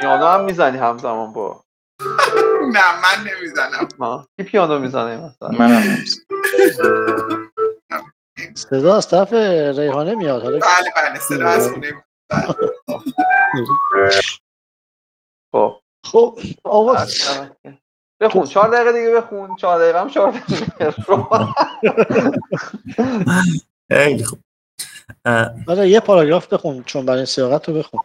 پیانو 0.00 0.26
هم 0.26 0.44
می‌زنی 0.44 0.78
همزمان 0.78 1.32
با. 1.32 1.64
نه 2.74 3.00
من 3.02 3.30
نمی‌زنم. 3.30 3.88
ما 3.98 4.26
کی 4.36 4.44
پیانو 4.44 4.78
می‌زنه 4.78 5.16
مثلا؟ 5.16 5.48
منم 5.58 5.82
صدا 8.54 8.96
از 8.96 9.08
طرف 9.08 9.32
ریحانه 9.78 10.14
میاد 10.14 10.42
حالا 10.42 10.58
بله 10.58 10.92
بله 10.96 11.18
صدا 11.18 11.48
از 11.48 11.68
خونه 11.72 12.04
خب. 15.52 15.80
خب 16.06 16.38
آقا 16.64 16.96
بخون. 18.20 18.44
چهار 18.44 18.68
دقیقه 18.68 18.92
دیگه 18.92 19.10
بخون. 19.10 19.56
چهار 19.56 19.78
دقیقه 19.78 20.00
هم 20.00 20.08
چهار 20.08 20.30
دقیقه 20.30 20.90
خوب. 24.26 24.38
آره 25.68 25.88
یه 25.88 26.00
پاراگراف 26.00 26.52
بخون 26.52 26.82
چون 26.82 27.06
برای 27.06 27.26
سیاقت 27.26 27.68
رو 27.68 27.74
بخون. 27.74 28.00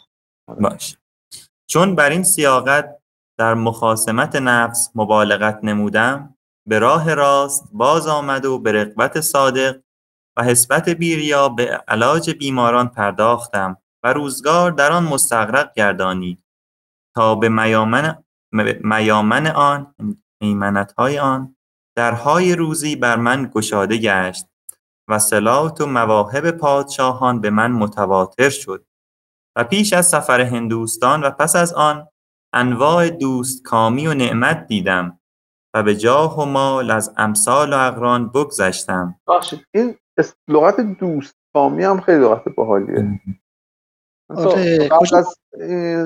باش. 0.60 0.98
چون 1.68 1.96
بر 1.96 2.10
این 2.10 2.24
سیاقت 2.24 2.98
در 3.38 3.54
مخاسمت 3.54 4.36
نفس 4.36 4.90
مبالغت 4.96 5.60
نمودم 5.64 6.36
به 6.68 6.80
راه 6.80 7.14
راست 7.14 7.70
باز 7.74 8.08
آمد 8.08 8.46
و 8.46 8.60
به 8.60 8.72
رغبت 8.72 9.22
صادق 9.22 9.80
و 10.38 10.44
حسبت 10.44 10.90
بیریا 10.90 11.50
به 11.50 11.84
علاج 11.88 12.30
بیماران 12.30 12.88
پرداختم 12.88 13.78
و 14.04 14.14
روزگار 14.14 14.72
در 14.72 14.92
آن 14.92 15.04
مستغرق 15.04 15.74
گردانید 15.74 16.44
تا 17.16 17.36
به 17.36 17.50
میامن, 17.50 18.24
میامن 18.84 19.48
آن 19.48 19.96
میمنتهای 20.42 21.20
آن 21.20 21.56
درهای 21.98 22.56
روزی 22.56 22.96
بر 22.96 23.16
من 23.16 23.52
گشاده 23.54 23.98
گشت 23.98 24.46
و 25.10 25.20
صلات 25.20 25.82
و 25.82 25.86
مواهب 25.86 26.52
پادشاهان 26.52 27.42
به 27.42 27.50
من 27.50 27.72
متواتر 27.72 28.50
شد. 28.50 28.86
و 29.56 29.64
پیش 29.64 29.94
از 29.94 30.08
سفر 30.08 30.42
هندوستان 30.42 31.24
و 31.24 31.32
پس 31.32 31.56
از 31.56 31.74
آن 31.74 32.08
انواع 32.54 33.10
دوست 33.10 33.64
کامی 33.64 34.08
و 34.08 34.14
نعمت 34.14 34.68
دیدم 34.68 35.20
و 35.76 35.84
به 35.84 35.96
جاه 35.96 36.40
و 36.40 36.46
مال 36.46 36.92
از 36.92 37.14
امثال 37.18 37.74
و 37.74 37.78
اقران 37.78 38.30
بگذشتم. 38.30 39.20
این 39.72 39.96
لغت 40.48 40.80
دوست 41.00 41.36
کامی 41.54 41.84
هم 41.84 42.02
خیلی 42.02 42.20
لغت 42.20 42.50
باحالیه. 42.58 43.20
آره، 44.30 44.88
قبل 44.88 45.16
از 45.16 45.38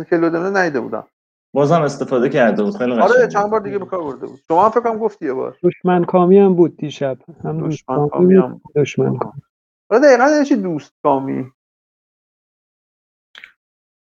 کلودمه 0.09 0.63
نیده 0.63 0.79
بودم. 0.79 1.07
بازم 1.53 1.81
استفاده 1.81 2.29
کرده 2.29 2.63
بود. 2.63 2.77
خیلی 2.77 2.91
آره 2.91 3.03
قشنگ 3.03 3.27
چند 3.27 3.51
بار 3.51 3.59
دیگه 3.59 3.77
به 3.77 3.85
کار 3.85 4.03
برده 4.03 4.27
بود. 4.27 4.39
شما 4.47 4.65
هم 4.65 4.69
فکر 4.69 4.79
کنم 4.79 4.97
گفتی 4.97 5.25
یه 5.25 5.33
بار. 5.33 5.57
دشمن 5.63 6.05
کامی 6.05 6.37
هم 6.37 6.55
بود 6.55 6.77
دیشب. 6.77 7.17
هم 7.43 7.67
دشمن 7.67 8.09
کامی 8.09 8.35
بود 8.35 8.43
هم 8.43 8.61
دشمن 8.75 9.17
کامی. 9.17 9.41
آره 9.89 10.01
دقیقا 10.01 10.29
یعنی 10.31 10.45
چی 10.45 10.55
دوست 10.55 10.93
کامی. 11.03 11.51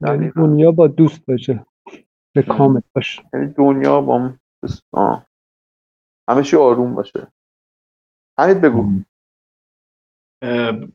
یعنی 0.01 0.31
دنیا 0.31 0.71
با 0.71 0.87
دوست 0.87 1.25
باشه. 1.25 1.65
به 2.33 2.43
کامل 2.43 2.81
باشه. 2.95 3.23
یعنی 3.33 3.53
دنیا 3.53 4.01
با. 4.01 4.33
همه 6.29 6.43
چی 6.43 6.57
آروم 6.57 6.95
باشه. 6.95 7.27
حمید 8.39 8.61
بگو. 8.61 8.91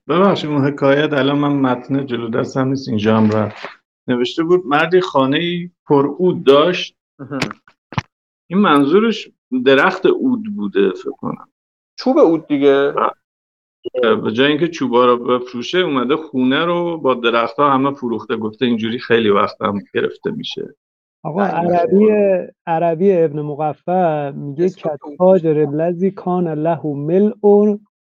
ببخشید 0.09 0.51
اون 0.51 0.65
حکایت 0.65 1.13
الان 1.13 1.39
من 1.39 1.53
متن 1.53 2.07
جلو 2.07 2.31
دستم 2.31 2.69
نیست 2.69 2.89
اینجا 2.89 3.17
هم 3.17 3.31
رفت. 3.31 3.82
نوشته 4.09 4.43
بود 4.43 4.67
مردی 4.67 5.01
خانه 5.01 5.39
ای 5.39 5.71
پر 5.87 6.07
عود 6.07 6.45
داشت. 6.45 6.97
این 8.51 8.59
منظورش 8.59 9.29
درخت 9.65 10.07
عود 10.07 10.57
بوده 10.57 10.91
فکر 10.91 11.11
کنم. 11.11 11.49
چوب 11.99 12.19
عود 12.19 12.47
دیگه؟ 12.47 12.95
به 14.03 14.33
جای 14.33 14.47
اینکه 14.47 14.69
چوبا 14.69 15.07
رو 15.07 15.17
بفروشه 15.17 15.79
اومده 15.79 16.17
خونه 16.17 16.65
رو 16.65 16.99
با 16.99 17.15
درختها 17.15 17.71
همه 17.71 17.95
فروخته. 17.95 18.37
گفته 18.37 18.67
اینجوری 18.67 18.99
خیلی 18.99 19.31
وقت 19.31 19.63
هم 19.63 19.79
گرفته 19.95 20.31
میشه. 20.31 20.75
آقا 21.25 21.43
عربی 21.43 22.07
عربی 22.67 23.13
ابن 23.13 23.41
مقفع 23.41 24.31
میگه 24.31 24.69
کتاجر 24.69 25.67
الذی 25.69 26.11
کان 26.11 26.49
له 26.49 26.87
ملء 26.87 27.77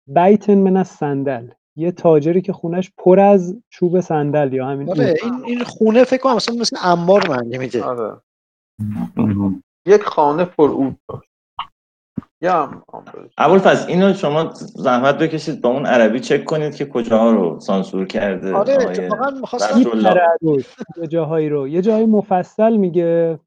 بیت 0.07 0.49
من 0.49 0.77
الصندل. 0.77 1.47
یه 1.75 1.91
تاجری 1.91 2.41
که 2.41 2.53
خونش 2.53 2.91
پر 2.97 3.19
از 3.19 3.57
چوب 3.69 3.99
صندل 3.99 4.53
یا 4.53 4.67
همین 4.67 4.89
آره 4.89 5.13
این 5.23 5.33
این 5.45 5.63
خونه 5.63 6.03
فکر 6.03 6.21
کنم 6.21 6.35
مثلا 6.35 6.55
مثل 6.55 6.77
انبار 6.83 7.29
معنی 7.29 7.57
میده. 7.57 7.83
آره. 7.83 8.21
یک 9.85 10.03
خانه 10.03 10.45
پر 10.45 10.69
اود 10.69 10.97
داشت. 11.09 11.29
آمبولش. 12.87 13.33
ابوالفضل 13.37 13.87
اینو 13.87 14.13
شما 14.13 14.49
زحمت 14.55 15.17
بکشید 15.17 15.61
با 15.61 15.69
اون 15.69 15.85
عربی 15.85 16.19
چک 16.19 16.45
کنید 16.45 16.75
که 16.75 16.85
کجاها 16.85 17.31
رو 17.31 17.59
سانسور 17.59 18.05
کرده. 18.05 18.53
آره 18.53 18.73
اتفاقا 18.73 19.29
می‌خواستم 19.29 19.81
یه 21.01 21.07
جاهایی 21.07 21.49
رو 21.49 21.67
یه 21.67 21.81
جایی 21.81 22.05
مفصل 22.05 22.77
میگه. 22.77 23.39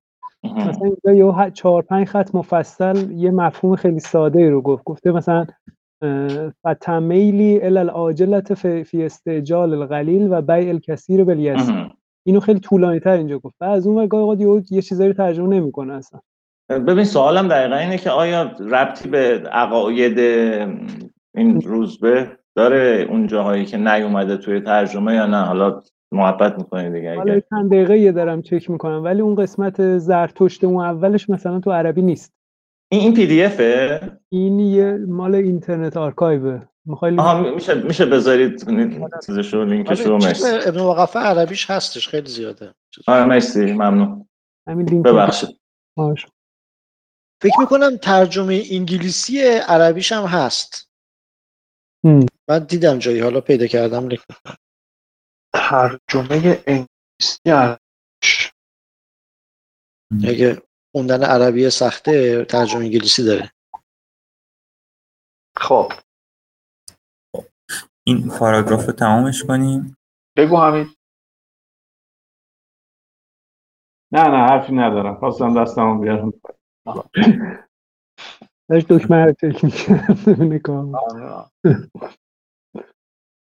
مثلا 0.45 0.93
اینجا 1.05 1.45
یه 1.45 1.51
چهار 1.51 1.83
پنج 1.83 2.09
خط 2.09 2.35
مفصل 2.35 3.11
یه 3.11 3.31
مفهوم 3.31 3.77
خیلی 3.77 4.01
ساده 4.01 4.39
ای 4.39 4.49
رو 4.49 4.63
گفت. 4.63 4.85
گفته 4.85 5.13
مثلا 5.13 5.47
اه، 6.03 6.53
فتمیلی 6.67 7.61
ال 7.63 7.77
العاجلت 7.77 8.55
فی 8.83 9.05
استعجال 9.05 9.75
القلیل 9.75 10.29
و 10.31 10.43
بیع 10.43 10.69
الکثیر 10.69 11.25
بالیسیر 11.25 11.91
اینو 12.27 12.41
خیلی 12.41 12.61
طولانی 12.61 13.01
تر 13.01 13.17
اینجا 13.17 13.39
گفت. 13.39 13.55
و 13.61 13.65
از 13.65 13.87
اون 13.87 14.07
گاهی 14.07 14.63
یه 14.71 14.83
چیزایی 14.83 15.09
رو 15.09 15.17
ترجمه 15.17 15.49
نمی‌کنه 15.49 15.93
اصلا. 15.93 16.21
ببین 16.71 17.05
سوالم 17.05 17.49
دقیقا 17.49 17.77
اینه 17.77 17.99
که 17.99 18.11
آیا 18.11 18.53
ربطی 18.61 19.09
به 19.09 19.43
عقاید 19.53 20.19
این 21.35 21.61
روزبه 21.61 22.31
داره 22.57 23.07
اون 23.11 23.27
جاهایی 23.27 23.65
که 23.65 23.77
نیومده 23.77 24.37
توی 24.37 24.61
ترجمه 24.61 25.15
یا 25.15 25.27
نه؟ 25.27 25.45
حالا 25.45 25.83
محبت 26.13 26.59
می‌کنید 26.59 26.93
دیگه 26.93 27.17
حالا 27.17 27.41
چند 27.51 27.71
دقیقه 27.71 27.99
یه 27.99 28.13
دارم 28.13 28.43
چک 28.43 28.71
می‌کنم 28.71 29.05
ولی 29.05 29.21
اون 29.21 29.35
قسمت 29.35 29.99
زرتشت 29.99 30.65
اون 30.65 30.85
اولش 30.85 31.31
مثلا 31.31 31.61
تو 31.61 31.73
عربی 31.73 32.03
نیست. 32.03 32.36
این 32.93 33.01
این 33.01 33.15
پی 33.15 33.27
دی 33.27 33.43
افه 33.43 34.01
این 34.29 34.61
یه 34.61 34.93
مال 34.97 35.35
اینترنت 35.35 35.97
آرکایوه. 35.97 36.69
می‌خوای 36.85 37.17
آها 37.19 37.43
می- 37.43 37.51
میشه 37.51 37.75
میشه 37.75 38.07
بذارید 38.07 38.57
چیزشو 39.27 39.65
لینکشو. 39.65 40.15
آره 40.15 40.27
مرسی. 40.27 40.69
ابن 40.69 40.81
وقفه 40.81 41.19
عربیش 41.19 41.71
هستش 41.71 42.09
خیلی 42.09 42.31
زیاده. 42.31 42.75
آره 43.07 43.25
مرسی 43.25 43.73
ممنون. 43.73 44.29
همین 44.69 44.89
لینک 44.89 45.07
ببخشید. 45.07 45.61
فکر 47.43 47.61
می‌کنم 47.61 47.97
ترجمه 47.97 48.63
انگلیسی 48.71 49.43
عربیش 49.69 50.13
هم 50.13 50.25
هست. 50.25 50.91
هم. 52.05 52.27
من 52.49 52.59
دیدم 52.59 52.99
جایی 52.99 53.21
حالا 53.21 53.41
پیدا 53.41 53.67
کردم 53.67 54.09
لینک. 54.09 54.23
ترجمه 55.55 56.63
انگلیسی 56.67 57.41
عربیش. 57.47 58.53
اگه 60.29 60.63
خوندن 60.97 61.23
عربی 61.23 61.71
سخته 61.71 62.45
ترجمه 62.45 62.81
انگلیسی 62.81 63.25
داره. 63.25 63.53
خب. 65.57 65.93
این 68.07 68.29
پاراگراف 68.39 68.87
رو 68.87 68.93
تمامش 68.93 69.45
کنیم. 69.45 69.97
بگو 70.37 70.57
همین 70.57 70.87
نه 74.13 74.23
نه 74.29 74.37
حرفی 74.37 74.73
ندارم. 74.73 75.15
خواستم 75.15 75.63
دستمو 75.63 76.01
بیارم. 76.01 76.33
داشت 78.71 78.93
دکمه 78.93 79.35
رو. 80.65 80.93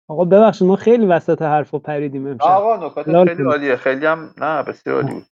آقا 0.10 0.26
ببخشید 0.26 0.68
ما 0.68 0.76
خیلی 0.76 1.06
وسط 1.06 1.42
حرفا 1.42 1.80
پریدیم 1.80 2.28
امشب. 2.28 2.44
آقا 2.44 2.88
نکات 2.88 3.28
خیلی. 3.28 3.44
عالیه. 3.44 3.76
خیلی 3.76 4.06
هم 4.06 4.34
نه 4.38 4.64
بسیار 4.64 4.96
عالی 4.96 5.14
بود. 5.14 5.29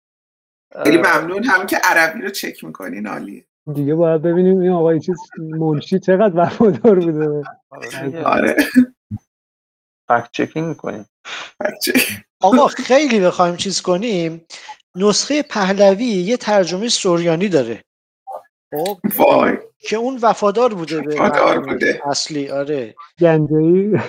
خیلی 0.84 0.98
ممنون. 0.98 1.44
هم 1.44 1.66
که 1.66 1.76
عربی 1.76 2.20
رو 2.20 2.30
چک 2.30 2.64
می‌کنین 2.64 3.06
عالیه 3.06 3.44
دیگه 3.74 3.94
باید 3.94 4.22
ببینیم 4.22 4.60
این 4.60 4.70
آقای 4.70 5.00
چیز 5.00 5.16
منشی 5.38 5.98
چقدر 5.98 6.32
وفادار 6.34 7.00
بوده. 7.00 7.42
آره. 8.24 8.56
فکت 10.08 10.28
چکینگ 10.32 10.68
می‌کنیم 10.68 11.06
آقا 12.40 12.66
خیلی 12.66 13.20
بخوایم 13.20 13.56
چیز 13.56 13.82
کنیم. 13.82 14.46
نسخه 14.96 15.42
پهلوی 15.42 16.04
یه 16.04 16.36
ترجمه 16.36 16.88
سوریانی 16.88 17.48
داره. 17.48 17.84
خب. 18.70 18.98
وای. 19.16 19.58
که 19.82 19.96
اون 19.96 20.18
وفادار 20.22 20.74
بوده 20.74 21.00
به 21.00 21.14
وفادار 21.14 21.58
متن 21.58 21.72
بوده. 21.72 22.00
اصلی 22.04 22.50
آره. 22.50 22.94
گنجایی 23.20 23.92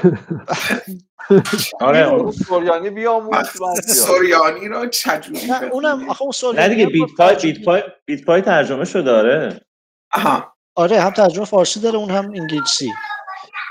آره. 1.82 2.32
سوریانی 2.32 2.90
بیاموز 2.90 3.48
سوریانی 3.88 4.68
رو 4.68 4.86
چجوری 4.88 5.48
نه 5.48 5.64
اونم 5.64 6.10
آخه 6.10 6.22
اون 6.22 6.30
نه 6.30 6.34
سوریانی 6.34 6.76
دیگه 6.76 6.86
هم 6.86 6.92
بیت 6.92 7.10
پای 7.18 7.36
بیت 7.36 7.66
پای 7.66 7.84
بیت 8.06 8.26
پای 8.26 8.42
ترجمه 8.42 8.86
داره 8.86 9.62
آها. 10.14 10.54
آره 10.76 11.00
هم 11.00 11.10
ترجمه 11.12 11.46
فارسی 11.46 11.80
داره 11.80 11.98
اون 11.98 12.10
هم 12.10 12.26
انگلیسی. 12.26 12.92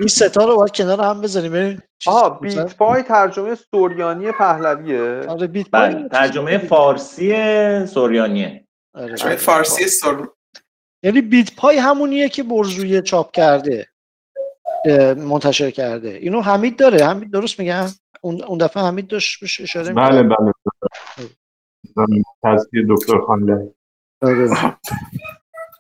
این 0.01 0.09
ستا 0.09 0.45
رو 0.45 0.57
باید 0.57 0.73
کنار 0.73 1.01
هم 1.01 1.21
بزنیم. 1.21 1.53
ببین 1.53 1.81
آها 2.07 2.31
بیت 2.31 2.77
پای 2.77 3.03
ترجمه 3.03 3.55
سوریانی 3.55 4.33
پهلویه. 4.33 5.27
آره 5.29 5.47
بیت 5.47 5.67
بله 5.73 6.09
ترجمه 6.09 6.59
فارسی 6.59 7.87
سوریانیه. 7.87 8.67
آره. 8.95 9.37
فارسی 9.37 9.89
سر 9.89 10.27
یعنی 11.03 11.21
بیت 11.21 11.57
پای 11.57 11.77
همونیه 11.77 12.29
که 12.29 12.43
برزویه 12.43 13.03
چاپ 13.03 13.33
کرده 13.33 13.89
منتشر 15.17 15.71
کرده. 15.71 16.09
اینو 16.09 16.41
حمید 16.41 16.79
داره. 16.79 17.07
حمید 17.07 17.31
درست 17.31 17.59
میگم 17.59 17.87
اون 18.21 18.59
دفعه 18.59 18.83
حمید 18.83 19.07
داشت 19.07 19.41
بهش 19.41 19.61
اشاره 19.61 19.93
بله 19.93 20.23
می‌کرد. 20.23 20.39
بله 22.43 22.63
دکتر 22.89 23.21
خانلری 23.21 23.71
آره. 24.23 24.77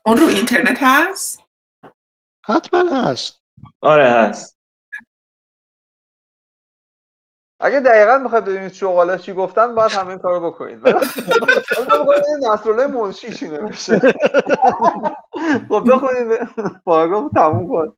اون 0.07 0.17
رو 0.17 0.27
اینترنت 0.27 0.79
هست؟ 0.81 1.43
حتما 2.47 3.11
هست. 3.11 3.43
آره 3.81 4.11
هست. 4.11 4.62
اگه 7.63 7.81
دقیقا 7.81 8.19
می‌خواید 8.19 8.45
ببینید 8.45 8.73
شغاله 8.73 9.19
چی 9.19 9.33
گفتن 9.33 9.75
باید 9.75 9.93
همه 9.93 10.09
این 10.09 10.19
کارو 10.19 10.51
بکنید. 10.51 10.79
نصرالله 12.53 12.87
منشی 12.87 13.35
چی 13.35 13.49
نوشته 13.49 13.99
خب 15.69 15.85
بخونید. 15.91 16.49
پاراگراف 16.85 17.33
تموم 17.35 17.69
کن. 17.69 17.97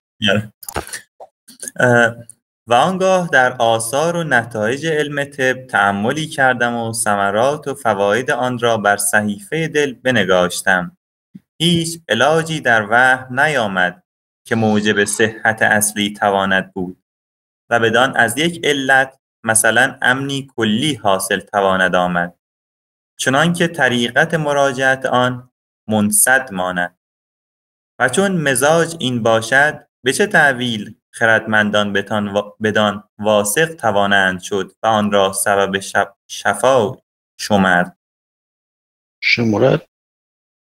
اه، 1.80 2.14
و 2.66 2.74
آنگاه 2.74 3.28
در 3.32 3.56
آثار 3.58 4.16
و 4.16 4.24
نتایج 4.24 4.86
علم 4.86 5.24
طب 5.24 5.66
تأملی 5.66 6.26
کردم 6.26 6.76
و 6.76 6.92
ثمرات 6.92 7.68
و 7.68 7.74
فواید 7.74 8.30
آن 8.30 8.58
را 8.58 8.76
بر 8.76 8.96
صحیفه 8.96 9.68
دل 9.68 9.94
بنگاشتم. 9.94 10.96
هیچ 11.62 12.00
علاجی 12.08 12.60
در 12.60 12.86
وهم 12.90 13.40
نیامد 13.40 14.02
که 14.46 14.54
موجب 14.54 15.04
صحت 15.04 15.62
اصلی 15.62 16.12
تواند 16.12 16.72
بود 16.72 17.04
و 17.70 17.80
بدان 17.80 18.16
از 18.16 18.38
یک 18.38 18.60
علت 18.64 19.18
مثلا 19.44 19.98
امنی 20.02 20.48
کلی 20.56 20.94
حاصل 20.94 21.40
تواند 21.40 21.94
آمد. 21.94 22.38
چنانکه 23.18 23.68
طریقت 23.68 24.34
مراجعت 24.34 25.06
آن 25.06 25.50
منصد 25.88 26.52
ماند. 26.52 26.98
و 27.98 28.08
چون 28.08 28.32
مزاج 28.50 28.96
این 29.00 29.22
باشد 29.22 29.86
به 30.04 30.12
چه 30.12 30.26
تعویل 30.26 30.96
خردمندان 31.10 31.92
بدان 32.62 33.04
واثق 33.18 33.74
توانند 33.74 34.40
شد 34.40 34.72
و 34.82 34.86
آن 34.86 35.12
را 35.12 35.32
سبب 35.32 35.78
شف- 35.78 36.16
شفا 36.28 36.96
شمرد 37.40 37.98
شمرد؟ 39.22 39.88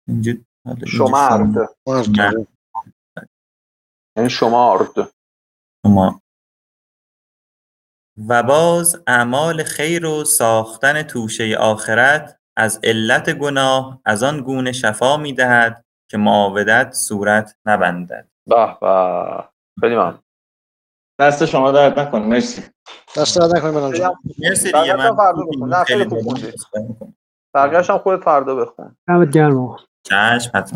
اینجا 0.07 0.33
شمرد. 0.87 1.69
شمرد. 2.05 2.47
یعنی 4.17 4.29
شمارد. 4.29 5.13
شما 5.85 6.22
و 8.29 8.43
باز 8.43 9.03
اعمال 9.07 9.63
خیر 9.63 10.05
و 10.05 10.23
ساختن 10.23 11.03
توشه 11.03 11.57
آخرت 11.57 12.39
از 12.57 12.79
علت 12.83 13.33
گناه 13.33 14.01
از 14.05 14.23
آن 14.23 14.41
گونه 14.41 14.71
شفا 14.71 15.17
می‌دهد 15.17 15.85
که 16.11 16.17
معاودت 16.17 16.91
صورت 16.93 17.55
نبندد. 17.65 18.27
به 18.47 18.77
به. 18.81 19.43
خیلی 19.81 19.95
ممنون. 19.95 20.19
دست 21.19 21.45
شما 21.45 21.71
درد 21.71 21.99
نکن 21.99 22.19
مرسی. 22.19 22.63
دست 23.17 23.39
درد 23.39 23.55
نکنه 23.55 23.71
بنام 23.71 23.93
جان. 23.93 24.15
مرسی 24.39 24.71
دیگه 24.71 24.95
من 24.95 25.15
فردا 25.15 25.43
بخون. 26.05 26.43
بقیه‌ش 27.53 27.89
هم 27.89 27.97
خودت 27.97 28.23
فردا 28.23 28.55
بخون. 28.55 28.97
دمت 29.07 29.29
گرم. 29.29 29.75
چشم 30.03 30.51
حتما. 30.53 30.63